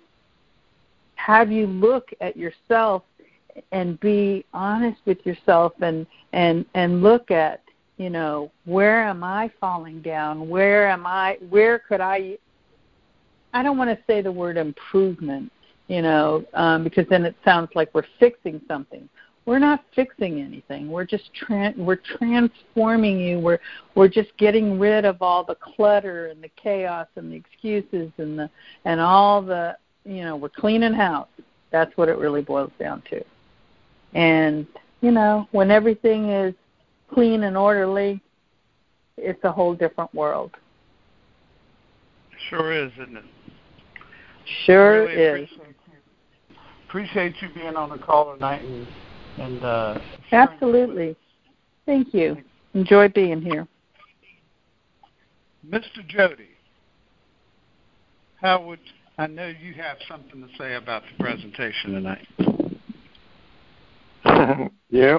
have 1.15 1.51
you 1.51 1.67
look 1.67 2.09
at 2.21 2.37
yourself 2.37 3.03
and 3.71 3.99
be 3.99 4.45
honest 4.53 4.99
with 5.05 5.25
yourself 5.25 5.73
and 5.81 6.05
and 6.31 6.65
and 6.75 7.01
look 7.01 7.31
at 7.31 7.61
you 7.97 8.09
know 8.09 8.51
where 8.65 9.01
am 9.03 9.23
i 9.23 9.51
falling 9.59 10.01
down 10.01 10.47
where 10.47 10.87
am 10.87 11.05
i 11.07 11.37
where 11.49 11.79
could 11.79 11.99
i 11.99 12.37
i 13.53 13.63
don't 13.63 13.77
want 13.77 13.89
to 13.89 13.97
say 14.05 14.21
the 14.21 14.31
word 14.31 14.57
improvement 14.57 15.51
you 15.87 16.01
know 16.01 16.45
um, 16.53 16.83
because 16.83 17.05
then 17.09 17.25
it 17.25 17.35
sounds 17.43 17.69
like 17.73 17.89
we're 17.95 18.05
fixing 18.19 18.61
something 18.67 19.09
we're 19.47 19.57
not 19.57 19.83
fixing 19.95 20.39
anything 20.41 20.91
we're 20.91 21.05
just 21.05 21.33
tra- 21.33 21.73
we're 21.75 21.99
transforming 22.17 23.19
you 23.19 23.39
we're 23.39 23.59
we're 23.95 24.07
just 24.07 24.29
getting 24.37 24.77
rid 24.77 25.05
of 25.05 25.19
all 25.21 25.43
the 25.43 25.55
clutter 25.55 26.27
and 26.27 26.43
the 26.43 26.51
chaos 26.61 27.07
and 27.15 27.31
the 27.31 27.35
excuses 27.35 28.11
and 28.19 28.37
the 28.37 28.49
and 28.85 28.99
all 28.99 29.41
the 29.41 29.75
you 30.05 30.23
know 30.23 30.35
we're 30.35 30.49
cleaning 30.49 30.93
house 30.93 31.29
that's 31.71 31.95
what 31.97 32.07
it 32.07 32.17
really 32.17 32.41
boils 32.41 32.71
down 32.79 33.01
to 33.09 33.23
and 34.13 34.67
you 35.01 35.11
know 35.11 35.47
when 35.51 35.71
everything 35.71 36.29
is 36.29 36.53
clean 37.13 37.43
and 37.43 37.57
orderly, 37.57 38.21
it's 39.17 39.43
a 39.43 39.51
whole 39.51 39.73
different 39.73 40.13
world. 40.13 40.51
Sure 42.49 42.71
is, 42.71 42.91
isn't 42.93 43.17
it? 43.17 43.23
Sure 44.65 45.05
really 45.05 45.13
is. 45.13 45.49
Appreciate 45.49 45.75
you, 45.89 46.55
appreciate 46.87 47.33
you 47.41 47.49
being 47.53 47.75
on 47.75 47.89
the 47.89 47.97
call 47.97 48.33
tonight 48.33 48.63
and 48.63 48.87
and 49.37 49.63
uh, 49.63 49.99
absolutely. 50.31 51.15
Thank 51.85 52.13
you. 52.13 52.37
Enjoy 52.73 53.07
being 53.09 53.41
here. 53.41 53.67
Mr. 55.67 56.07
Jody, 56.07 56.49
how 58.41 58.63
would 58.65 58.79
I 59.17 59.27
know 59.27 59.47
you 59.47 59.73
have 59.73 59.97
something 60.07 60.41
to 60.41 60.47
say 60.57 60.75
about 60.75 61.03
the 61.03 61.23
presentation 61.23 61.93
tonight? 61.93 62.27
yeah, 64.89 65.17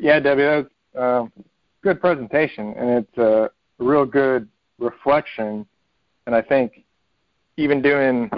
yeah, 0.00 0.20
Debbie, 0.20 0.42
that 0.42 0.56
was 0.56 0.66
uh, 0.98 1.40
good 1.82 2.00
presentation, 2.00 2.74
and 2.76 2.90
it's 2.90 3.18
a 3.18 3.50
real 3.78 4.04
good 4.04 4.48
reflection. 4.78 5.66
And 6.26 6.34
I 6.34 6.42
think 6.42 6.84
even 7.56 7.82
doing 7.82 8.30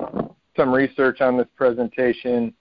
some 0.57 0.73
research 0.73 1.21
on 1.21 1.37
this 1.37 1.47
presentation, 1.57 2.53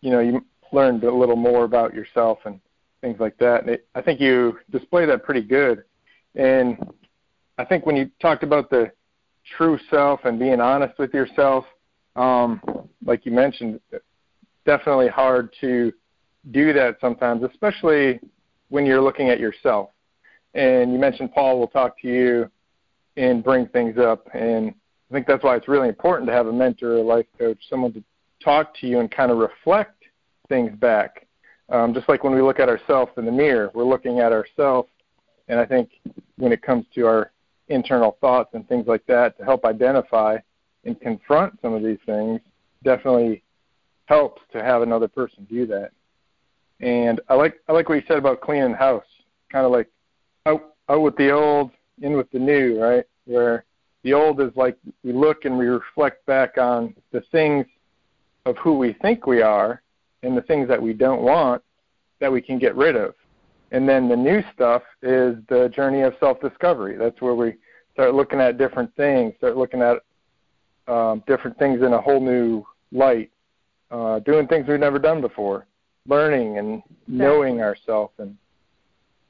you 0.00 0.10
know, 0.10 0.20
you 0.20 0.44
learned 0.72 1.04
a 1.04 1.12
little 1.12 1.36
more 1.36 1.64
about 1.64 1.94
yourself 1.94 2.38
and 2.44 2.60
things 3.00 3.18
like 3.20 3.36
that. 3.38 3.62
And 3.62 3.70
it, 3.70 3.86
I 3.94 4.02
think 4.02 4.20
you 4.20 4.58
display 4.70 5.06
that 5.06 5.24
pretty 5.24 5.42
good. 5.42 5.84
And 6.34 6.78
I 7.58 7.64
think 7.64 7.84
when 7.84 7.96
you 7.96 8.10
talked 8.20 8.42
about 8.42 8.70
the 8.70 8.90
true 9.56 9.78
self 9.90 10.20
and 10.24 10.38
being 10.38 10.60
honest 10.60 10.98
with 10.98 11.12
yourself, 11.12 11.64
um, 12.16 12.60
like 13.04 13.26
you 13.26 13.32
mentioned, 13.32 13.80
definitely 14.64 15.08
hard 15.08 15.54
to 15.60 15.92
do 16.50 16.72
that 16.72 16.96
sometimes, 17.00 17.42
especially 17.42 18.20
when 18.68 18.86
you're 18.86 19.02
looking 19.02 19.28
at 19.28 19.40
yourself. 19.40 19.90
And 20.54 20.92
you 20.92 20.98
mentioned 20.98 21.32
Paul 21.32 21.58
will 21.58 21.68
talk 21.68 22.00
to 22.00 22.08
you 22.08 22.50
and 23.16 23.42
bring 23.44 23.66
things 23.68 23.98
up. 23.98 24.26
And 24.34 24.74
I 25.10 25.14
think 25.14 25.26
that's 25.26 25.44
why 25.44 25.56
it's 25.56 25.68
really 25.68 25.88
important 25.88 26.28
to 26.28 26.32
have 26.32 26.46
a 26.46 26.52
mentor 26.52 26.92
or 26.92 26.96
a 26.96 27.02
life 27.02 27.26
coach, 27.38 27.58
someone 27.68 27.92
to 27.92 28.02
talk 28.42 28.74
to 28.80 28.86
you 28.86 29.00
and 29.00 29.10
kind 29.10 29.30
of 29.30 29.38
reflect 29.38 30.01
things 30.52 30.70
back. 30.78 31.26
Um, 31.70 31.94
just 31.94 32.10
like 32.10 32.22
when 32.24 32.34
we 32.34 32.42
look 32.42 32.60
at 32.60 32.68
ourselves 32.68 33.10
in 33.16 33.24
the 33.24 33.32
mirror, 33.32 33.70
we're 33.72 33.84
looking 33.84 34.20
at 34.20 34.32
ourselves. 34.32 34.90
And 35.48 35.58
I 35.58 35.64
think 35.64 35.88
when 36.36 36.52
it 36.52 36.60
comes 36.60 36.84
to 36.94 37.06
our 37.06 37.32
internal 37.68 38.18
thoughts 38.20 38.50
and 38.52 38.68
things 38.68 38.86
like 38.86 39.06
that, 39.06 39.38
to 39.38 39.44
help 39.44 39.64
identify 39.64 40.36
and 40.84 41.00
confront 41.00 41.58
some 41.62 41.72
of 41.72 41.82
these 41.82 42.00
things, 42.04 42.40
definitely 42.84 43.42
helps 44.04 44.42
to 44.52 44.62
have 44.62 44.82
another 44.82 45.08
person 45.08 45.46
do 45.48 45.64
that. 45.68 45.92
And 46.80 47.18
I 47.30 47.34
like 47.34 47.54
I 47.66 47.72
like 47.72 47.88
what 47.88 47.94
you 47.94 48.02
said 48.06 48.18
about 48.18 48.42
cleaning 48.42 48.74
house, 48.74 49.06
kind 49.50 49.64
of 49.64 49.72
like 49.72 49.88
out 50.44 50.74
out 50.90 51.00
with 51.00 51.16
the 51.16 51.30
old, 51.30 51.70
in 52.02 52.12
with 52.14 52.30
the 52.30 52.38
new, 52.38 52.78
right? 52.78 53.04
Where 53.24 53.64
the 54.02 54.12
old 54.12 54.38
is 54.42 54.50
like 54.56 54.76
we 55.02 55.12
look 55.14 55.46
and 55.46 55.56
we 55.56 55.66
reflect 55.66 56.26
back 56.26 56.58
on 56.58 56.94
the 57.10 57.22
things 57.32 57.64
of 58.44 58.58
who 58.58 58.76
we 58.76 58.92
think 58.94 59.26
we 59.26 59.40
are 59.40 59.80
and 60.22 60.36
the 60.36 60.42
things 60.42 60.68
that 60.68 60.80
we 60.80 60.92
don't 60.92 61.22
want 61.22 61.62
that 62.20 62.30
we 62.30 62.40
can 62.40 62.58
get 62.58 62.74
rid 62.76 62.96
of. 62.96 63.14
And 63.72 63.88
then 63.88 64.08
the 64.08 64.16
new 64.16 64.42
stuff 64.54 64.82
is 65.02 65.36
the 65.48 65.70
journey 65.74 66.02
of 66.02 66.14
self 66.20 66.40
discovery. 66.40 66.96
That's 66.96 67.20
where 67.20 67.34
we 67.34 67.54
start 67.94 68.14
looking 68.14 68.40
at 68.40 68.58
different 68.58 68.94
things, 68.96 69.34
start 69.38 69.56
looking 69.56 69.82
at 69.82 69.98
um, 70.92 71.22
different 71.26 71.58
things 71.58 71.82
in 71.82 71.92
a 71.92 72.00
whole 72.00 72.20
new 72.20 72.64
light, 72.92 73.30
uh, 73.90 74.18
doing 74.20 74.46
things 74.46 74.66
we've 74.68 74.80
never 74.80 74.98
done 74.98 75.20
before, 75.20 75.66
learning 76.06 76.58
and 76.58 76.82
knowing 77.06 77.60
ourselves, 77.60 78.12
and 78.18 78.36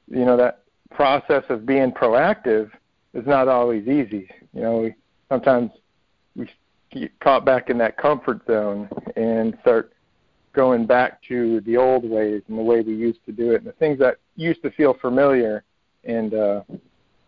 you 0.08 0.24
know 0.24 0.36
that 0.36 0.62
process 0.90 1.44
of 1.48 1.64
being 1.64 1.92
proactive 1.92 2.70
is 3.14 3.26
not 3.26 3.48
always 3.48 3.86
easy. 3.86 4.28
You 4.52 4.62
know, 4.62 4.78
we 4.78 4.94
sometimes 5.28 5.70
we 6.34 6.48
get 6.90 7.18
caught 7.20 7.44
back 7.44 7.70
in 7.70 7.78
that 7.78 7.96
comfort 7.96 8.40
zone 8.46 8.88
and 9.16 9.56
start 9.62 9.92
going 10.52 10.86
back 10.86 11.22
to 11.28 11.60
the 11.62 11.76
old 11.76 12.08
ways 12.08 12.42
and 12.48 12.58
the 12.58 12.62
way 12.62 12.80
we 12.80 12.94
used 12.94 13.24
to 13.26 13.32
do 13.32 13.52
it 13.52 13.56
and 13.56 13.66
the 13.66 13.72
things 13.72 13.98
that 13.98 14.16
used 14.36 14.62
to 14.62 14.70
feel 14.72 14.94
familiar 14.94 15.64
and 16.04 16.34
uh, 16.34 16.62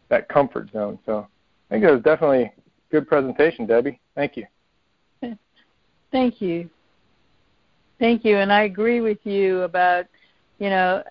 that 0.09 0.29
comfort 0.29 0.71
zone. 0.73 0.99
So 1.07 1.27
I 1.71 1.75
think 1.75 1.85
it 1.85 1.91
was 1.91 2.03
definitely 2.03 2.53
good 2.91 3.09
presentation, 3.09 3.67
Debbie. 3.67 4.01
Thank 4.15 4.37
you. 4.37 4.47
Thank 6.13 6.41
you. 6.41 6.69
Thank 7.99 8.25
you. 8.25 8.37
And 8.37 8.53
I 8.53 8.63
agree 8.63 9.01
with 9.01 9.19
you 9.25 9.63
about, 9.63 10.07
you 10.59 10.69
know, 10.69 11.03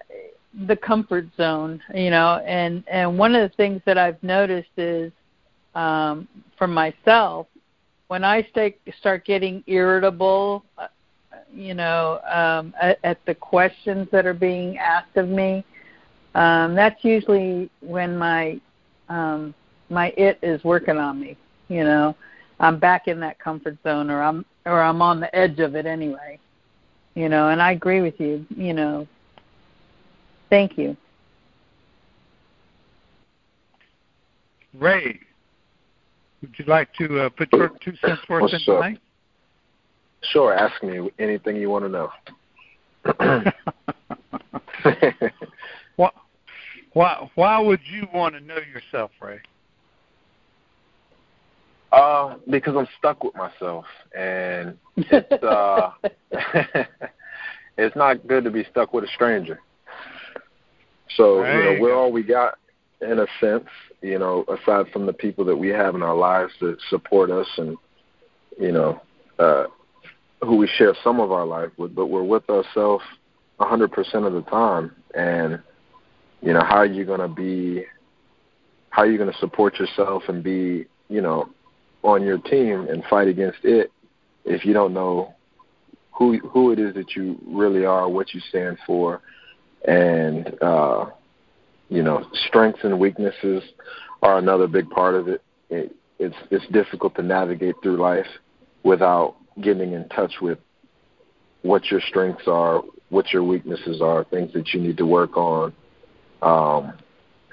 the 0.67 0.75
comfort 0.75 1.25
zone, 1.35 1.81
you 1.95 2.11
know, 2.11 2.37
and, 2.45 2.83
and 2.87 3.17
one 3.17 3.33
of 3.33 3.49
the 3.49 3.55
things 3.55 3.81
that 3.85 3.97
I've 3.97 4.21
noticed 4.21 4.69
is 4.77 5.11
um, 5.73 6.27
for 6.57 6.67
myself, 6.67 7.47
when 8.07 8.23
I 8.23 8.47
stay, 8.51 8.75
start 8.99 9.25
getting 9.25 9.63
irritable, 9.65 10.63
uh, 10.77 10.87
you 11.53 11.73
know, 11.73 12.19
um, 12.31 12.73
at, 12.81 12.99
at 13.03 13.25
the 13.25 13.35
questions 13.35 14.07
that 14.11 14.25
are 14.25 14.33
being 14.33 14.77
asked 14.77 15.15
of 15.17 15.29
me, 15.29 15.63
um, 16.35 16.75
that's 16.75 17.03
usually 17.03 17.69
when 17.81 18.17
my 18.17 18.59
um, 19.09 19.53
my 19.89 20.07
it 20.17 20.39
is 20.41 20.63
working 20.63 20.97
on 20.97 21.19
me. 21.19 21.37
You 21.67 21.83
know, 21.83 22.15
I'm 22.59 22.79
back 22.79 23.07
in 23.07 23.19
that 23.19 23.39
comfort 23.39 23.77
zone, 23.83 24.09
or 24.09 24.21
I'm 24.21 24.45
or 24.65 24.81
I'm 24.81 25.01
on 25.01 25.19
the 25.19 25.33
edge 25.35 25.59
of 25.59 25.75
it 25.75 25.85
anyway. 25.85 26.39
You 27.15 27.29
know, 27.29 27.49
and 27.49 27.61
I 27.61 27.73
agree 27.73 28.01
with 28.01 28.19
you. 28.19 28.45
You 28.55 28.73
know, 28.73 29.07
thank 30.49 30.77
you. 30.77 30.97
Ray, 34.73 35.19
would 36.41 36.57
you 36.57 36.65
like 36.65 36.91
to 36.95 37.21
uh, 37.21 37.29
put 37.29 37.53
your 37.53 37.71
two 37.83 37.93
cents 37.97 38.21
worth 38.27 38.51
in 38.51 38.59
tonight? 38.61 38.99
Sure, 40.31 40.53
ask 40.53 40.81
me 40.83 41.09
anything 41.19 41.55
you 41.57 41.69
want 41.69 41.85
to 41.85 41.89
know. 41.89 42.09
why, 45.95 46.09
why, 46.93 47.29
why 47.35 47.59
would 47.59 47.81
you 47.85 48.07
want 48.13 48.35
to 48.35 48.41
know 48.41 48.57
yourself, 48.57 49.11
Ray? 49.21 49.39
Uh, 51.91 52.37
because 52.49 52.75
I'm 52.75 52.87
stuck 52.97 53.23
with 53.23 53.35
myself, 53.35 53.85
and 54.17 54.77
it's 54.97 55.43
uh, 55.43 55.91
it's 57.77 57.95
not 57.95 58.27
good 58.27 58.43
to 58.45 58.49
be 58.49 58.65
stuck 58.71 58.93
with 58.93 59.03
a 59.03 59.07
stranger. 59.13 59.59
So 61.15 61.45
you 61.45 61.63
know, 61.63 61.77
we're 61.79 61.95
all 61.95 62.11
we 62.11 62.23
got 62.23 62.57
in 63.01 63.19
a 63.19 63.27
sense. 63.39 63.67
You 64.01 64.17
know, 64.17 64.43
aside 64.47 64.91
from 64.91 65.05
the 65.05 65.13
people 65.13 65.45
that 65.45 65.55
we 65.55 65.67
have 65.69 65.93
in 65.93 66.01
our 66.01 66.15
lives 66.15 66.53
that 66.61 66.77
support 66.89 67.29
us, 67.29 67.47
and 67.57 67.77
you 68.59 68.71
know, 68.71 68.99
uh, 69.37 69.65
who 70.45 70.55
we 70.55 70.67
share 70.67 70.95
some 71.03 71.19
of 71.19 71.31
our 71.31 71.45
life 71.45 71.69
with, 71.77 71.95
but 71.95 72.07
we're 72.07 72.23
with 72.23 72.49
ourselves 72.49 73.03
a 73.59 73.65
100% 73.65 73.89
of 74.27 74.33
the 74.33 74.43
time. 74.49 74.95
And 75.15 75.61
you 76.41 76.53
know, 76.53 76.63
how 76.63 76.77
are 76.77 76.85
you 76.85 77.05
going 77.05 77.21
to 77.21 77.27
be? 77.27 77.85
How 78.89 79.03
are 79.03 79.09
you 79.09 79.17
going 79.17 79.31
to 79.31 79.37
support 79.39 79.79
yourself 79.79 80.23
and 80.27 80.43
be, 80.43 80.85
you 81.09 81.21
know, 81.21 81.49
on 82.03 82.21
your 82.21 82.37
team 82.37 82.87
and 82.89 83.03
fight 83.09 83.27
against 83.27 83.59
it 83.63 83.91
if 84.45 84.65
you 84.65 84.73
don't 84.73 84.93
know 84.93 85.33
who 86.11 86.37
who 86.39 86.71
it 86.71 86.79
is 86.79 86.93
that 86.95 87.15
you 87.15 87.39
really 87.47 87.85
are, 87.85 88.09
what 88.09 88.33
you 88.33 88.41
stand 88.49 88.77
for, 88.85 89.21
and 89.87 90.55
uh, 90.61 91.05
you 91.89 92.03
know 92.03 92.25
strengths 92.47 92.81
and 92.83 92.99
weaknesses 92.99 93.63
are 94.21 94.37
another 94.37 94.67
big 94.67 94.89
part 94.89 95.15
of 95.15 95.27
it. 95.27 95.41
it. 95.69 95.95
It's 96.19 96.35
it's 96.51 96.65
difficult 96.71 97.15
to 97.15 97.23
navigate 97.23 97.75
through 97.81 97.97
life 97.97 98.27
without 98.83 99.35
getting 99.61 99.93
in 99.93 100.07
touch 100.09 100.33
with 100.41 100.59
what 101.61 101.85
your 101.85 102.01
strengths 102.01 102.47
are, 102.47 102.81
what 103.09 103.31
your 103.31 103.43
weaknesses 103.43 104.01
are, 104.01 104.23
things 104.25 104.51
that 104.53 104.73
you 104.73 104.81
need 104.81 104.97
to 104.97 105.05
work 105.05 105.37
on, 105.37 105.73
um, 106.41 106.93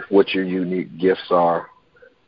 what 0.08 0.30
your 0.30 0.44
unique 0.44 0.98
gifts 0.98 1.30
are, 1.30 1.68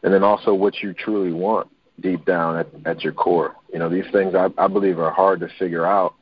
and 0.02 0.12
then 0.12 0.22
also 0.22 0.54
what 0.54 0.80
you 0.82 0.92
truly 0.92 1.32
want 1.32 1.68
deep 2.00 2.24
down 2.24 2.56
at, 2.56 2.66
at 2.84 3.02
your 3.02 3.12
core. 3.12 3.54
You 3.72 3.78
know, 3.78 3.88
these 3.88 4.10
things 4.12 4.34
I, 4.34 4.48
I 4.58 4.68
believe 4.68 4.98
are 4.98 5.10
hard 5.10 5.40
to 5.40 5.48
figure 5.58 5.86
out, 5.86 6.14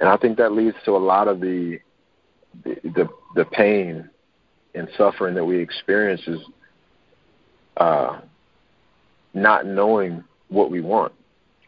and 0.00 0.08
I 0.08 0.16
think 0.16 0.38
that 0.38 0.52
leads 0.52 0.76
to 0.84 0.92
a 0.92 0.98
lot 0.98 1.28
of 1.28 1.40
the 1.40 1.78
the 2.64 2.76
the, 2.84 3.08
the 3.36 3.44
pain 3.44 4.08
and 4.74 4.88
suffering 4.96 5.34
that 5.34 5.44
we 5.44 5.58
experience 5.58 6.22
is 6.26 6.40
uh, 7.76 8.20
not 9.32 9.66
knowing 9.66 10.24
what 10.48 10.70
we 10.70 10.80
want. 10.80 11.12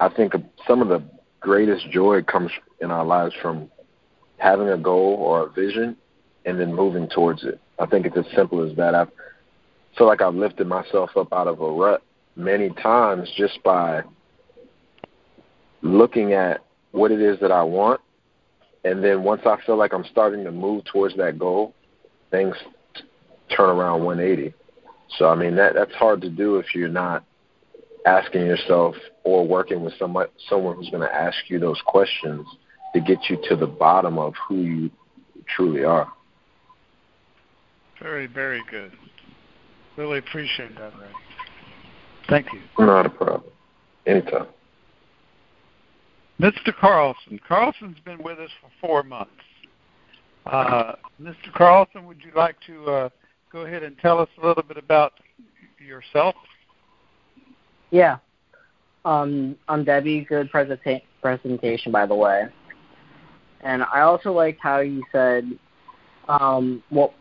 I 0.00 0.08
think 0.08 0.34
some 0.66 0.82
of 0.82 0.88
the 0.88 1.02
greatest 1.40 1.90
joy 1.90 2.22
comes 2.22 2.50
in 2.80 2.90
our 2.90 3.04
lives 3.04 3.34
from 3.40 3.70
having 4.38 4.68
a 4.68 4.76
goal 4.76 5.16
or 5.18 5.46
a 5.46 5.50
vision 5.50 5.96
and 6.44 6.60
then 6.60 6.74
moving 6.74 7.08
towards 7.08 7.44
it. 7.44 7.60
I 7.78 7.86
think 7.86 8.06
it's 8.06 8.16
as 8.16 8.26
simple 8.34 8.68
as 8.68 8.76
that. 8.76 8.94
I 8.94 9.06
feel 9.96 10.06
like 10.06 10.20
I've 10.20 10.34
lifted 10.34 10.66
myself 10.66 11.10
up 11.16 11.32
out 11.32 11.46
of 11.46 11.60
a 11.60 11.70
rut 11.70 12.02
many 12.36 12.70
times 12.70 13.30
just 13.36 13.62
by 13.62 14.02
looking 15.82 16.32
at 16.32 16.62
what 16.92 17.10
it 17.10 17.20
is 17.20 17.38
that 17.40 17.52
I 17.52 17.62
want. 17.62 18.00
And 18.84 19.02
then 19.02 19.22
once 19.22 19.42
I 19.46 19.56
feel 19.64 19.76
like 19.76 19.92
I'm 19.92 20.04
starting 20.10 20.44
to 20.44 20.52
move 20.52 20.84
towards 20.84 21.16
that 21.16 21.38
goal, 21.38 21.74
things 22.30 22.54
turn 23.54 23.70
around 23.70 24.04
180. 24.04 24.54
So 25.18 25.28
I 25.28 25.34
mean 25.34 25.56
that 25.56 25.74
that's 25.74 25.94
hard 25.94 26.20
to 26.22 26.30
do 26.30 26.56
if 26.56 26.74
you're 26.74 26.88
not 26.88 27.24
asking 28.06 28.46
yourself 28.46 28.94
or 29.24 29.46
working 29.46 29.82
with 29.82 29.92
someone 29.98 30.28
someone 30.48 30.76
who's 30.76 30.90
going 30.90 31.06
to 31.06 31.14
ask 31.14 31.36
you 31.48 31.58
those 31.58 31.80
questions 31.86 32.46
to 32.94 33.00
get 33.00 33.18
you 33.28 33.36
to 33.48 33.56
the 33.56 33.66
bottom 33.66 34.18
of 34.18 34.32
who 34.48 34.56
you 34.56 34.90
truly 35.54 35.84
are. 35.84 36.10
Very, 38.00 38.26
very 38.26 38.62
good. 38.70 38.92
Really 39.96 40.18
appreciate 40.18 40.74
that, 40.76 40.92
Ray. 40.98 41.08
Thank 42.28 42.46
you. 42.52 42.60
Not 42.78 43.06
a 43.06 43.10
problem. 43.10 43.50
Anytime. 44.06 44.46
Mr. 46.40 46.74
Carlson. 46.78 47.40
Carlson's 47.46 47.98
been 48.04 48.22
with 48.22 48.38
us 48.38 48.50
for 48.60 48.70
four 48.80 49.02
months. 49.02 49.30
Uh, 50.44 50.92
Mr. 51.20 51.52
Carlson, 51.54 52.06
would 52.06 52.18
you 52.22 52.30
like 52.36 52.56
to 52.66 52.84
uh, 52.84 53.08
go 53.50 53.60
ahead 53.60 53.82
and 53.82 53.98
tell 53.98 54.18
us 54.18 54.28
a 54.40 54.46
little 54.46 54.62
bit 54.62 54.76
about 54.76 55.14
yourself? 55.78 56.34
Yeah. 57.90 58.18
Um, 59.04 59.56
I'm 59.68 59.84
Debbie. 59.84 60.22
Good 60.28 60.50
presenta- 60.50 61.02
presentation, 61.22 61.92
by 61.92 62.06
the 62.06 62.14
way. 62.14 62.48
And 63.60 63.82
I 63.84 64.00
also 64.00 64.32
liked 64.32 64.60
how 64.60 64.80
you 64.80 65.02
said, 65.12 65.50
um, 66.28 66.82
well, 66.90 67.14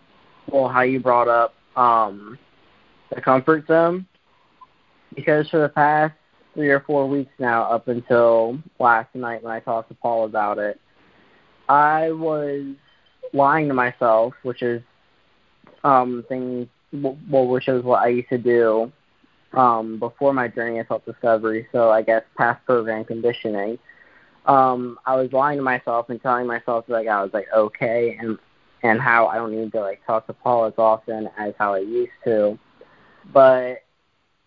well, 0.52 0.68
how 0.68 0.82
you 0.82 1.00
brought 1.00 1.28
up 1.28 1.54
um, 1.76 2.38
the 3.14 3.22
comfort 3.22 3.68
zone 3.68 4.06
because 5.16 5.50
for 5.50 5.60
the 5.60 5.70
past 5.70 6.14
three 6.54 6.70
or 6.70 6.82
four 6.82 7.08
weeks 7.08 7.32
now, 7.40 7.64
up 7.64 7.88
until 7.88 8.60
last 8.80 9.14
night 9.16 9.44
when 9.44 9.54
I 9.54 9.60
talked 9.60 9.90
to 9.90 9.96
Paul 9.96 10.26
about 10.26 10.58
it, 10.58 10.80
I 11.70 12.12
was 12.12 12.76
lying 13.34 13.68
to 13.68 13.74
myself, 13.74 14.34
which 14.44 14.62
is 14.62 14.82
um, 15.84 16.24
things, 16.28 16.68
well, 16.94 17.48
which 17.48 17.68
is 17.68 17.84
what 17.84 18.04
I 18.04 18.08
used 18.08 18.30
to 18.30 18.38
do 18.38 18.92
um, 19.56 20.00
before 20.00 20.34
my 20.34 20.48
journey 20.48 20.80
of 20.80 20.88
self-discovery. 20.88 21.68
So 21.72 21.92
I 21.92 22.02
guess 22.02 22.24
past 22.38 22.64
program 22.66 23.06
conditioning. 23.06 23.78
Um, 24.46 25.00
I 25.06 25.16
was 25.16 25.32
lying 25.34 25.58
to 25.58 25.64
myself 25.64 26.10
and 26.10 26.22
telling 26.22 26.46
myself 26.46 26.86
like 26.88 27.08
I 27.08 27.22
was 27.24 27.32
like 27.34 27.48
okay 27.56 28.16
and 28.20 28.38
and 28.84 29.02
how 29.02 29.28
I 29.28 29.36
don't 29.36 29.56
need 29.56 29.72
to 29.72 29.82
like 29.82 30.06
talk 30.06 30.28
to 30.28 30.34
Paul 30.34 30.66
as 30.66 30.74
often 30.78 31.30
as 31.38 31.54
how 31.58 31.74
I 31.74 31.80
used 31.80 32.12
to. 32.26 32.60
But 33.34 33.84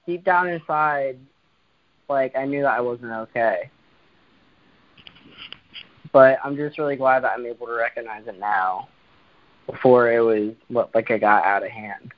deep 0.06 0.24
down 0.24 0.48
inside, 0.48 1.18
like 2.08 2.36
I 2.36 2.44
knew 2.44 2.62
that 2.62 2.76
I 2.76 2.80
wasn't 2.80 3.12
okay. 3.12 3.70
But 6.12 6.38
I'm 6.44 6.56
just 6.56 6.78
really 6.78 6.96
glad 6.96 7.24
that 7.24 7.32
I'm 7.36 7.44
able 7.44 7.66
to 7.66 7.74
recognize 7.74 8.26
it 8.26 8.38
now 8.38 8.88
before 9.66 10.12
it 10.12 10.20
was 10.20 10.54
what 10.68 10.94
like 10.94 11.10
it 11.10 11.20
got 11.20 11.44
out 11.44 11.64
of 11.64 11.70
hand. 11.70 12.12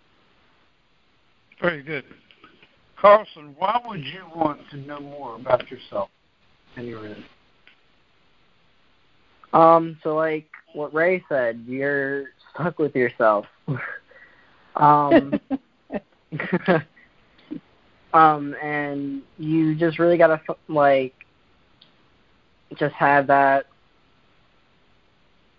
Very 1.61 1.83
good. 1.83 2.05
Carlson, 3.01 3.55
why 3.57 3.81
would 3.87 4.05
you 4.05 4.25
want 4.35 4.61
to 4.71 4.77
know 4.77 5.01
more 5.01 5.37
about 5.37 5.71
yourself 5.71 6.11
and 6.77 6.87
your 6.87 7.07
end? 7.07 7.25
Um, 9.53 9.99
so 10.03 10.15
like 10.15 10.47
what 10.75 10.93
Ray 10.95 11.25
said, 11.29 11.65
you're 11.67 12.27
stuck 12.55 12.79
with 12.79 12.95
yourself. 12.95 13.47
um 14.77 15.41
um 18.15 18.55
and 18.63 19.23
you 19.37 19.75
just 19.75 19.99
really 19.99 20.17
got 20.17 20.29
to 20.29 20.57
like 20.69 21.15
just 22.79 22.95
have 22.95 23.27
that 23.27 23.67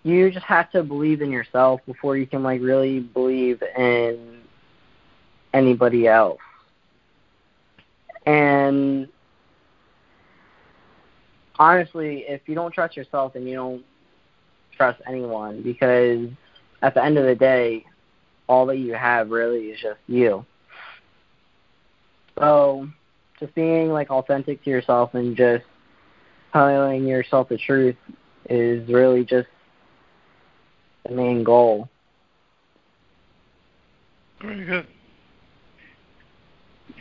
you 0.04 0.32
just 0.32 0.46
have 0.46 0.72
to 0.72 0.82
believe 0.82 1.22
in 1.22 1.30
yourself 1.30 1.82
before 1.86 2.16
you 2.18 2.26
can 2.26 2.42
like 2.42 2.62
really 2.62 3.02
believe 3.02 3.62
in 3.78 4.40
anybody 5.54 6.08
else. 6.08 6.40
And 8.26 9.08
honestly, 11.58 12.26
if 12.28 12.42
you 12.48 12.56
don't 12.56 12.74
trust 12.74 12.96
yourself, 12.96 13.34
then 13.34 13.48
you 13.48 13.56
don't 13.56 13.84
trust 14.76 15.02
anyone 15.08 15.62
because 15.62 16.28
at 16.82 16.94
the 16.94 17.04
end 17.04 17.18
of 17.18 17.26
the 17.26 17.36
day, 17.36 17.86
all 18.48 18.66
that 18.66 18.78
you 18.78 18.94
have 18.94 19.30
really 19.30 19.68
is 19.68 19.80
just 19.80 20.00
you. 20.08 20.46
So, 22.38 22.88
just 23.40 23.54
being 23.56 23.90
like 23.90 24.10
authentic 24.10 24.64
to 24.64 24.70
yourself 24.70 25.14
and 25.14 25.36
just 25.36 25.64
telling 26.52 27.08
yourself 27.08 27.50
the 27.50 27.58
truth 27.58 27.96
is 28.50 28.88
really 28.90 29.24
just 29.24 29.48
the 31.08 31.14
main 31.14 31.44
goal. 31.44 31.90
Very 34.42 34.66
good. 34.66 34.88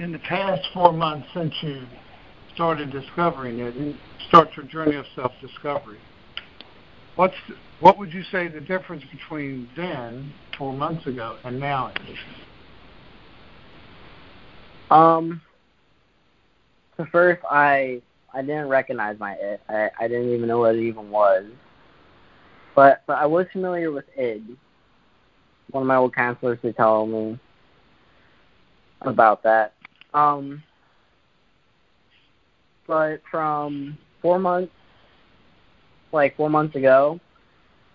In 0.01 0.13
the 0.13 0.19
past 0.21 0.67
four 0.73 0.95
months 0.95 1.29
since 1.35 1.53
you 1.61 1.83
started 2.55 2.91
discovering 2.91 3.59
it, 3.59 3.75
and 3.75 3.95
start 4.29 4.49
your 4.57 4.65
journey 4.65 4.97
of 4.97 5.05
self-discovery, 5.15 5.99
what's 7.17 7.35
what 7.81 7.99
would 7.99 8.11
you 8.11 8.23
say 8.33 8.49
the 8.49 8.63
difference 8.63 9.03
between 9.13 9.69
then, 9.77 10.33
four 10.57 10.73
months 10.73 11.07
ago, 11.07 11.37
and 11.45 11.61
now 11.61 11.93
is? 12.09 12.17
Um. 14.91 15.43
So 16.97 17.05
first, 17.13 17.43
I 17.51 18.01
I 18.33 18.41
didn't 18.41 18.69
recognize 18.69 19.19
my 19.19 19.35
it. 19.35 19.61
I 19.69 19.91
I 20.01 20.09
didn't 20.09 20.33
even 20.33 20.49
know 20.49 20.61
what 20.61 20.77
it 20.77 20.83
even 20.83 21.11
was. 21.11 21.45
But 22.75 23.03
but 23.07 23.19
I 23.19 23.27
was 23.27 23.45
familiar 23.53 23.93
with 23.93 24.07
id. 24.17 24.57
One 25.73 25.83
of 25.83 25.87
my 25.87 25.97
old 25.97 26.15
counselors 26.15 26.59
to 26.63 26.73
tell 26.73 27.07
me 27.07 27.39
about 29.03 29.43
that. 29.43 29.75
Um, 30.15 30.63
but 32.87 33.21
from 33.31 33.97
four 34.21 34.39
months, 34.39 34.73
like 36.13 36.37
four 36.37 36.51
months 36.51 36.75
ago, 36.77 37.21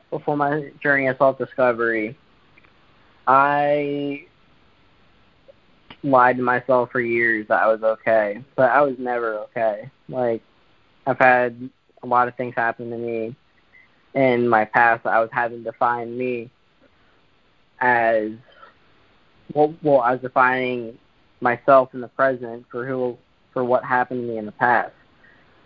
before 0.10 0.38
my 0.38 0.72
journey 0.82 1.08
of 1.08 1.18
self 1.18 1.38
discovery, 1.38 2.18
I 3.28 4.26
lied 6.04 6.38
to 6.38 6.44
myself 6.44 6.92
for 6.92 7.02
years 7.02 7.48
that 7.50 7.64
I 7.64 7.68
was 7.68 7.82
okay, 7.84 8.44
but 8.56 8.70
I 8.72 8.82
was 8.82 8.96
never 8.98 9.40
okay. 9.40 9.90
Like 10.08 10.42
I've 11.06 11.20
had 11.20 11.70
a 12.04 12.08
lot 12.08 12.28
of 12.28 12.36
things 12.36 12.54
happen 12.56 12.90
to 12.92 12.98
me 12.98 13.36
in 14.16 14.48
my 14.48 14.66
past, 14.66 15.06
I 15.06 15.20
was 15.20 15.30
having 15.32 15.64
to 15.66 15.74
find 15.74 16.18
me 16.18 16.50
as 17.80 18.32
well, 19.54 19.76
well, 19.84 20.00
I 20.00 20.14
was 20.14 20.22
defining 20.22 20.98
myself 21.46 21.94
in 21.94 22.02
the 22.02 22.08
present 22.08 22.66
for 22.72 22.88
who 22.88 23.16
for 23.54 23.64
what 23.64 23.86
happened 23.86 24.24
to 24.24 24.28
me 24.28 24.38
in 24.38 24.46
the 24.46 24.52
past, 24.52 24.92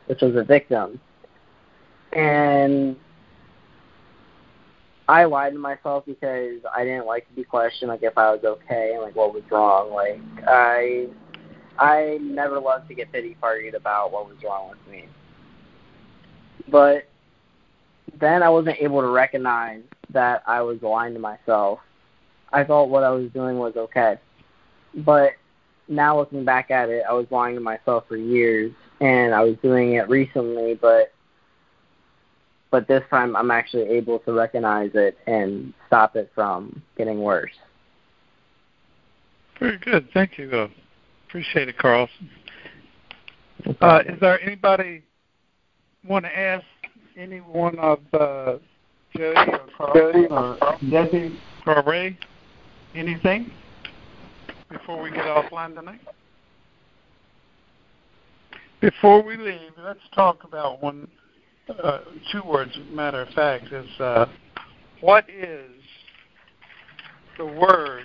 which 0.06 0.22
was 0.22 0.36
a 0.36 0.44
victim. 0.44 1.00
And 2.14 2.98
I 5.08 5.24
lied 5.24 5.54
to 5.54 5.60
myself 5.60 6.06
because 6.06 6.60
I 6.76 6.84
didn't 6.84 7.08
like 7.08 7.28
to 7.30 7.34
be 7.34 7.44
questioned, 7.44 7.90
like 7.90 8.04
if 8.04 8.18
I 8.18 8.30
was 8.32 8.44
okay 8.44 8.92
and 8.94 9.02
like 9.02 9.16
what 9.16 9.34
was 9.34 9.42
wrong. 9.50 9.92
Like 9.92 10.22
I, 10.48 11.08
I 11.80 12.20
never 12.22 12.60
loved 12.60 12.90
to 12.90 12.94
get 12.94 13.12
pity 13.12 13.36
partied 13.42 13.76
about 13.76 14.12
what 14.12 14.28
was 14.28 14.38
wrong 14.44 14.70
with 14.70 14.92
me. 14.92 15.08
But 16.70 17.08
then 18.20 18.44
I 18.44 18.50
wasn't 18.50 18.78
able 18.80 19.02
to 19.02 19.08
recognize 19.08 19.82
that 20.12 20.44
I 20.46 20.62
was 20.62 20.80
lying 20.82 21.14
to 21.14 21.20
myself. 21.20 21.80
I 22.52 22.64
thought 22.66 22.90
what 22.90 23.04
I 23.04 23.10
was 23.12 23.32
doing 23.32 23.58
was 23.58 23.74
okay. 23.78 24.16
But 24.94 25.32
now 25.90 26.18
looking 26.18 26.46
back 26.46 26.72
at 26.72 26.90
it, 26.90 27.04
I 27.10 27.14
was 27.14 27.26
lying 27.32 27.56
to 27.56 27.62
myself 27.62 28.06
for 28.08 28.16
years 28.16 28.72
and 29.02 29.34
I 29.34 29.44
was 29.44 29.56
doing 29.62 29.94
it 29.94 30.08
recently, 30.10 30.76
but 30.76 31.12
but 32.72 32.88
this 32.88 33.02
time 33.10 33.36
I'm 33.36 33.50
actually 33.50 33.88
able 33.90 34.20
to 34.20 34.34
recognize 34.34 34.92
it 34.94 35.18
and 35.26 35.74
stop 35.88 36.16
it 36.16 36.32
from 36.36 36.84
getting 36.98 37.22
worse. 37.22 37.52
Very 39.60 39.80
good. 39.80 40.08
Thank 40.14 40.38
you. 40.38 40.52
Uh, 40.52 40.68
appreciate 41.28 41.68
it, 41.68 41.78
Carlson. 41.80 42.30
Uh, 43.82 44.04
is 44.08 44.20
there 44.20 44.40
anybody 44.42 45.02
want 46.08 46.26
to 46.26 46.38
ask 46.38 46.64
any 47.18 47.40
one 47.40 47.78
of 47.80 48.00
uh, 48.14 48.58
Jody 49.18 49.52
or 49.52 49.62
Carl 49.76 50.28
or 50.30 50.78
Debbie 50.90 51.40
or 51.66 51.84
Ray 51.86 52.18
anything 52.96 53.52
before 54.70 55.02
we 55.02 55.10
get 55.12 55.26
offline 55.26 55.76
tonight? 55.76 56.02
Before 58.82 59.22
we 59.22 59.36
leave, 59.36 59.72
let's 59.84 60.00
talk 60.16 60.44
about 60.44 60.82
one, 60.82 61.08
uh, 61.84 62.00
two 62.32 62.42
words. 62.46 62.72
Matter 62.92 63.22
of 63.24 63.30
fact, 63.30 63.74
is 63.74 63.88
uh, 64.00 64.26
what 65.02 65.30
is 65.30 65.70
the 67.38 67.46
word 67.46 68.04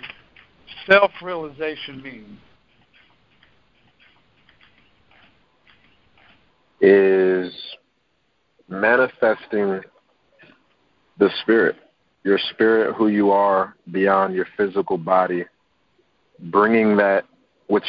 self-realization 0.89 2.01
mean? 2.01 2.37
Is 6.81 7.53
manifesting 8.67 9.81
the 11.17 11.29
spirit, 11.41 11.77
your 12.23 12.39
spirit, 12.51 12.95
who 12.95 13.07
you 13.07 13.31
are 13.31 13.75
beyond 13.91 14.35
your 14.35 14.47
physical 14.57 14.97
body, 14.97 15.45
bringing 16.39 16.97
that, 16.97 17.25
which 17.67 17.85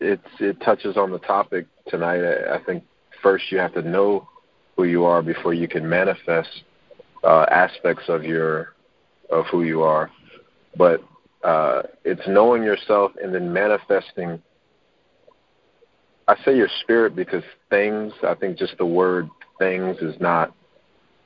it's 0.00 0.22
it 0.40 0.60
touches 0.60 0.96
on 0.96 1.10
the 1.10 1.18
topic 1.18 1.66
tonight. 1.88 2.20
I, 2.20 2.56
I 2.56 2.64
think 2.64 2.84
first 3.22 3.50
you 3.50 3.58
have 3.58 3.74
to 3.74 3.82
know 3.82 4.28
who 4.76 4.84
you 4.84 5.04
are 5.04 5.22
before 5.22 5.54
you 5.54 5.68
can 5.68 5.88
manifest 5.88 6.62
uh, 7.24 7.46
aspects 7.50 8.04
of 8.08 8.24
your 8.24 8.74
of 9.30 9.46
who 9.46 9.62
you 9.62 9.82
are. 9.82 10.10
But 10.76 11.02
uh, 11.42 11.82
it's 12.04 12.26
knowing 12.28 12.62
yourself 12.62 13.12
and 13.22 13.34
then 13.34 13.52
manifesting 13.52 14.42
I 16.28 16.36
say 16.44 16.56
your 16.56 16.68
spirit 16.80 17.14
because 17.14 17.44
things. 17.70 18.12
I 18.22 18.34
think 18.34 18.58
just 18.58 18.76
the 18.78 18.86
word 18.86 19.28
things 19.58 19.98
is 19.98 20.16
not 20.20 20.54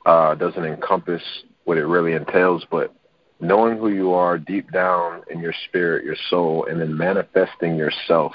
uh, 0.05 0.35
doesn't 0.35 0.63
encompass 0.63 1.23
what 1.63 1.77
it 1.77 1.85
really 1.85 2.13
entails, 2.13 2.65
but 2.69 2.93
knowing 3.41 3.77
who 3.77 3.89
you 3.89 4.13
are 4.13 4.37
deep 4.37 4.71
down 4.71 5.23
in 5.29 5.39
your 5.39 5.53
spirit, 5.67 6.05
your 6.05 6.15
soul, 6.29 6.65
and 6.65 6.79
then 6.79 6.95
manifesting 6.95 7.75
yourself 7.75 8.33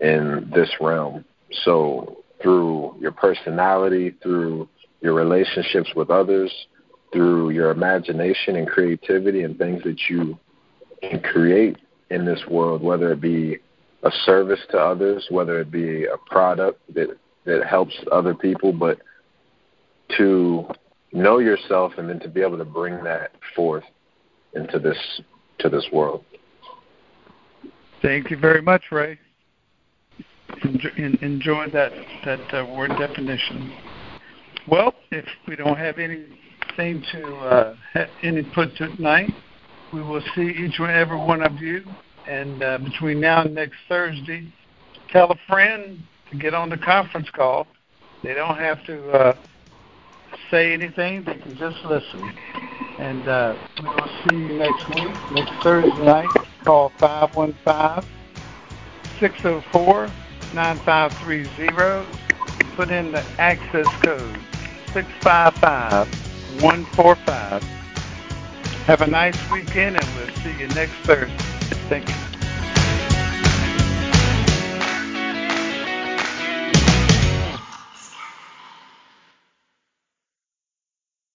in 0.00 0.50
this 0.54 0.70
realm. 0.80 1.24
So 1.64 2.24
through 2.42 2.96
your 2.98 3.12
personality, 3.12 4.14
through 4.22 4.68
your 5.02 5.14
relationships 5.14 5.90
with 5.94 6.10
others, 6.10 6.52
through 7.12 7.50
your 7.50 7.70
imagination 7.70 8.56
and 8.56 8.66
creativity 8.66 9.42
and 9.42 9.58
things 9.58 9.82
that 9.84 9.98
you 10.08 10.38
can 11.02 11.20
create 11.20 11.76
in 12.10 12.24
this 12.24 12.40
world, 12.48 12.82
whether 12.82 13.12
it 13.12 13.20
be 13.20 13.58
a 14.02 14.10
service 14.24 14.60
to 14.70 14.78
others, 14.78 15.26
whether 15.30 15.60
it 15.60 15.70
be 15.70 16.06
a 16.06 16.16
product 16.26 16.80
that 16.94 17.08
that 17.46 17.66
helps 17.66 17.94
other 18.12 18.34
people, 18.34 18.72
but 18.72 18.98
to 20.16 20.66
know 21.12 21.38
yourself 21.38 21.92
and 21.96 22.08
then 22.08 22.20
to 22.20 22.28
be 22.28 22.42
able 22.42 22.58
to 22.58 22.64
bring 22.64 23.02
that 23.02 23.32
forth 23.56 23.84
into 24.54 24.78
this 24.78 24.98
to 25.58 25.68
this 25.68 25.86
world. 25.92 26.24
Thank 28.02 28.30
you 28.30 28.38
very 28.38 28.62
much, 28.62 28.84
Ray. 28.90 29.18
Enjoy, 30.64 30.90
enjoy 31.22 31.66
that 31.72 31.92
that 32.24 32.54
uh, 32.54 32.66
word 32.66 32.90
definition. 32.98 33.72
Well, 34.66 34.94
if 35.10 35.24
we 35.46 35.56
don't 35.56 35.76
have 35.76 35.98
anything 35.98 37.02
to 37.12 37.34
uh, 37.36 37.76
have 37.92 38.08
any 38.22 38.42
put 38.54 38.76
tonight, 38.76 39.30
we 39.92 40.02
will 40.02 40.22
see 40.34 40.42
each 40.42 40.78
and 40.78 40.90
every 40.90 41.18
one 41.18 41.42
of 41.42 41.58
you. 41.60 41.84
And 42.28 42.62
uh, 42.62 42.78
between 42.78 43.20
now 43.20 43.42
and 43.42 43.54
next 43.54 43.76
Thursday, 43.88 44.52
tell 45.10 45.30
a 45.30 45.36
friend 45.48 46.00
to 46.30 46.36
get 46.36 46.54
on 46.54 46.68
the 46.68 46.76
conference 46.78 47.28
call. 47.34 47.66
They 48.22 48.34
don't 48.34 48.58
have 48.58 48.84
to 48.86 49.10
uh, 49.10 49.36
say 50.50 50.72
anything; 50.72 51.24
they 51.24 51.34
can 51.34 51.56
just 51.56 51.78
listen. 51.84 52.32
And 53.00 53.26
uh, 53.26 53.56
we 53.78 53.88
will 53.88 54.10
see 54.28 54.36
you 54.36 54.58
next 54.58 54.86
week, 54.90 55.32
next 55.32 55.52
Thursday 55.62 56.04
night. 56.04 56.30
Call 56.64 56.90
515 56.98 58.06
604 59.18 60.10
9530. 60.52 62.06
Put 62.76 62.90
in 62.90 63.10
the 63.10 63.24
access 63.38 63.86
code 64.02 64.38
655 64.92 66.08
145. 66.62 67.62
Have 68.84 69.00
a 69.00 69.06
nice 69.06 69.50
weekend, 69.50 69.96
and 69.96 70.06
we'll 70.16 70.36
see 70.36 70.52
you 70.58 70.68
next 70.68 70.92
Thursday. 71.06 71.34
Thank 71.88 72.06
you. 72.06 72.29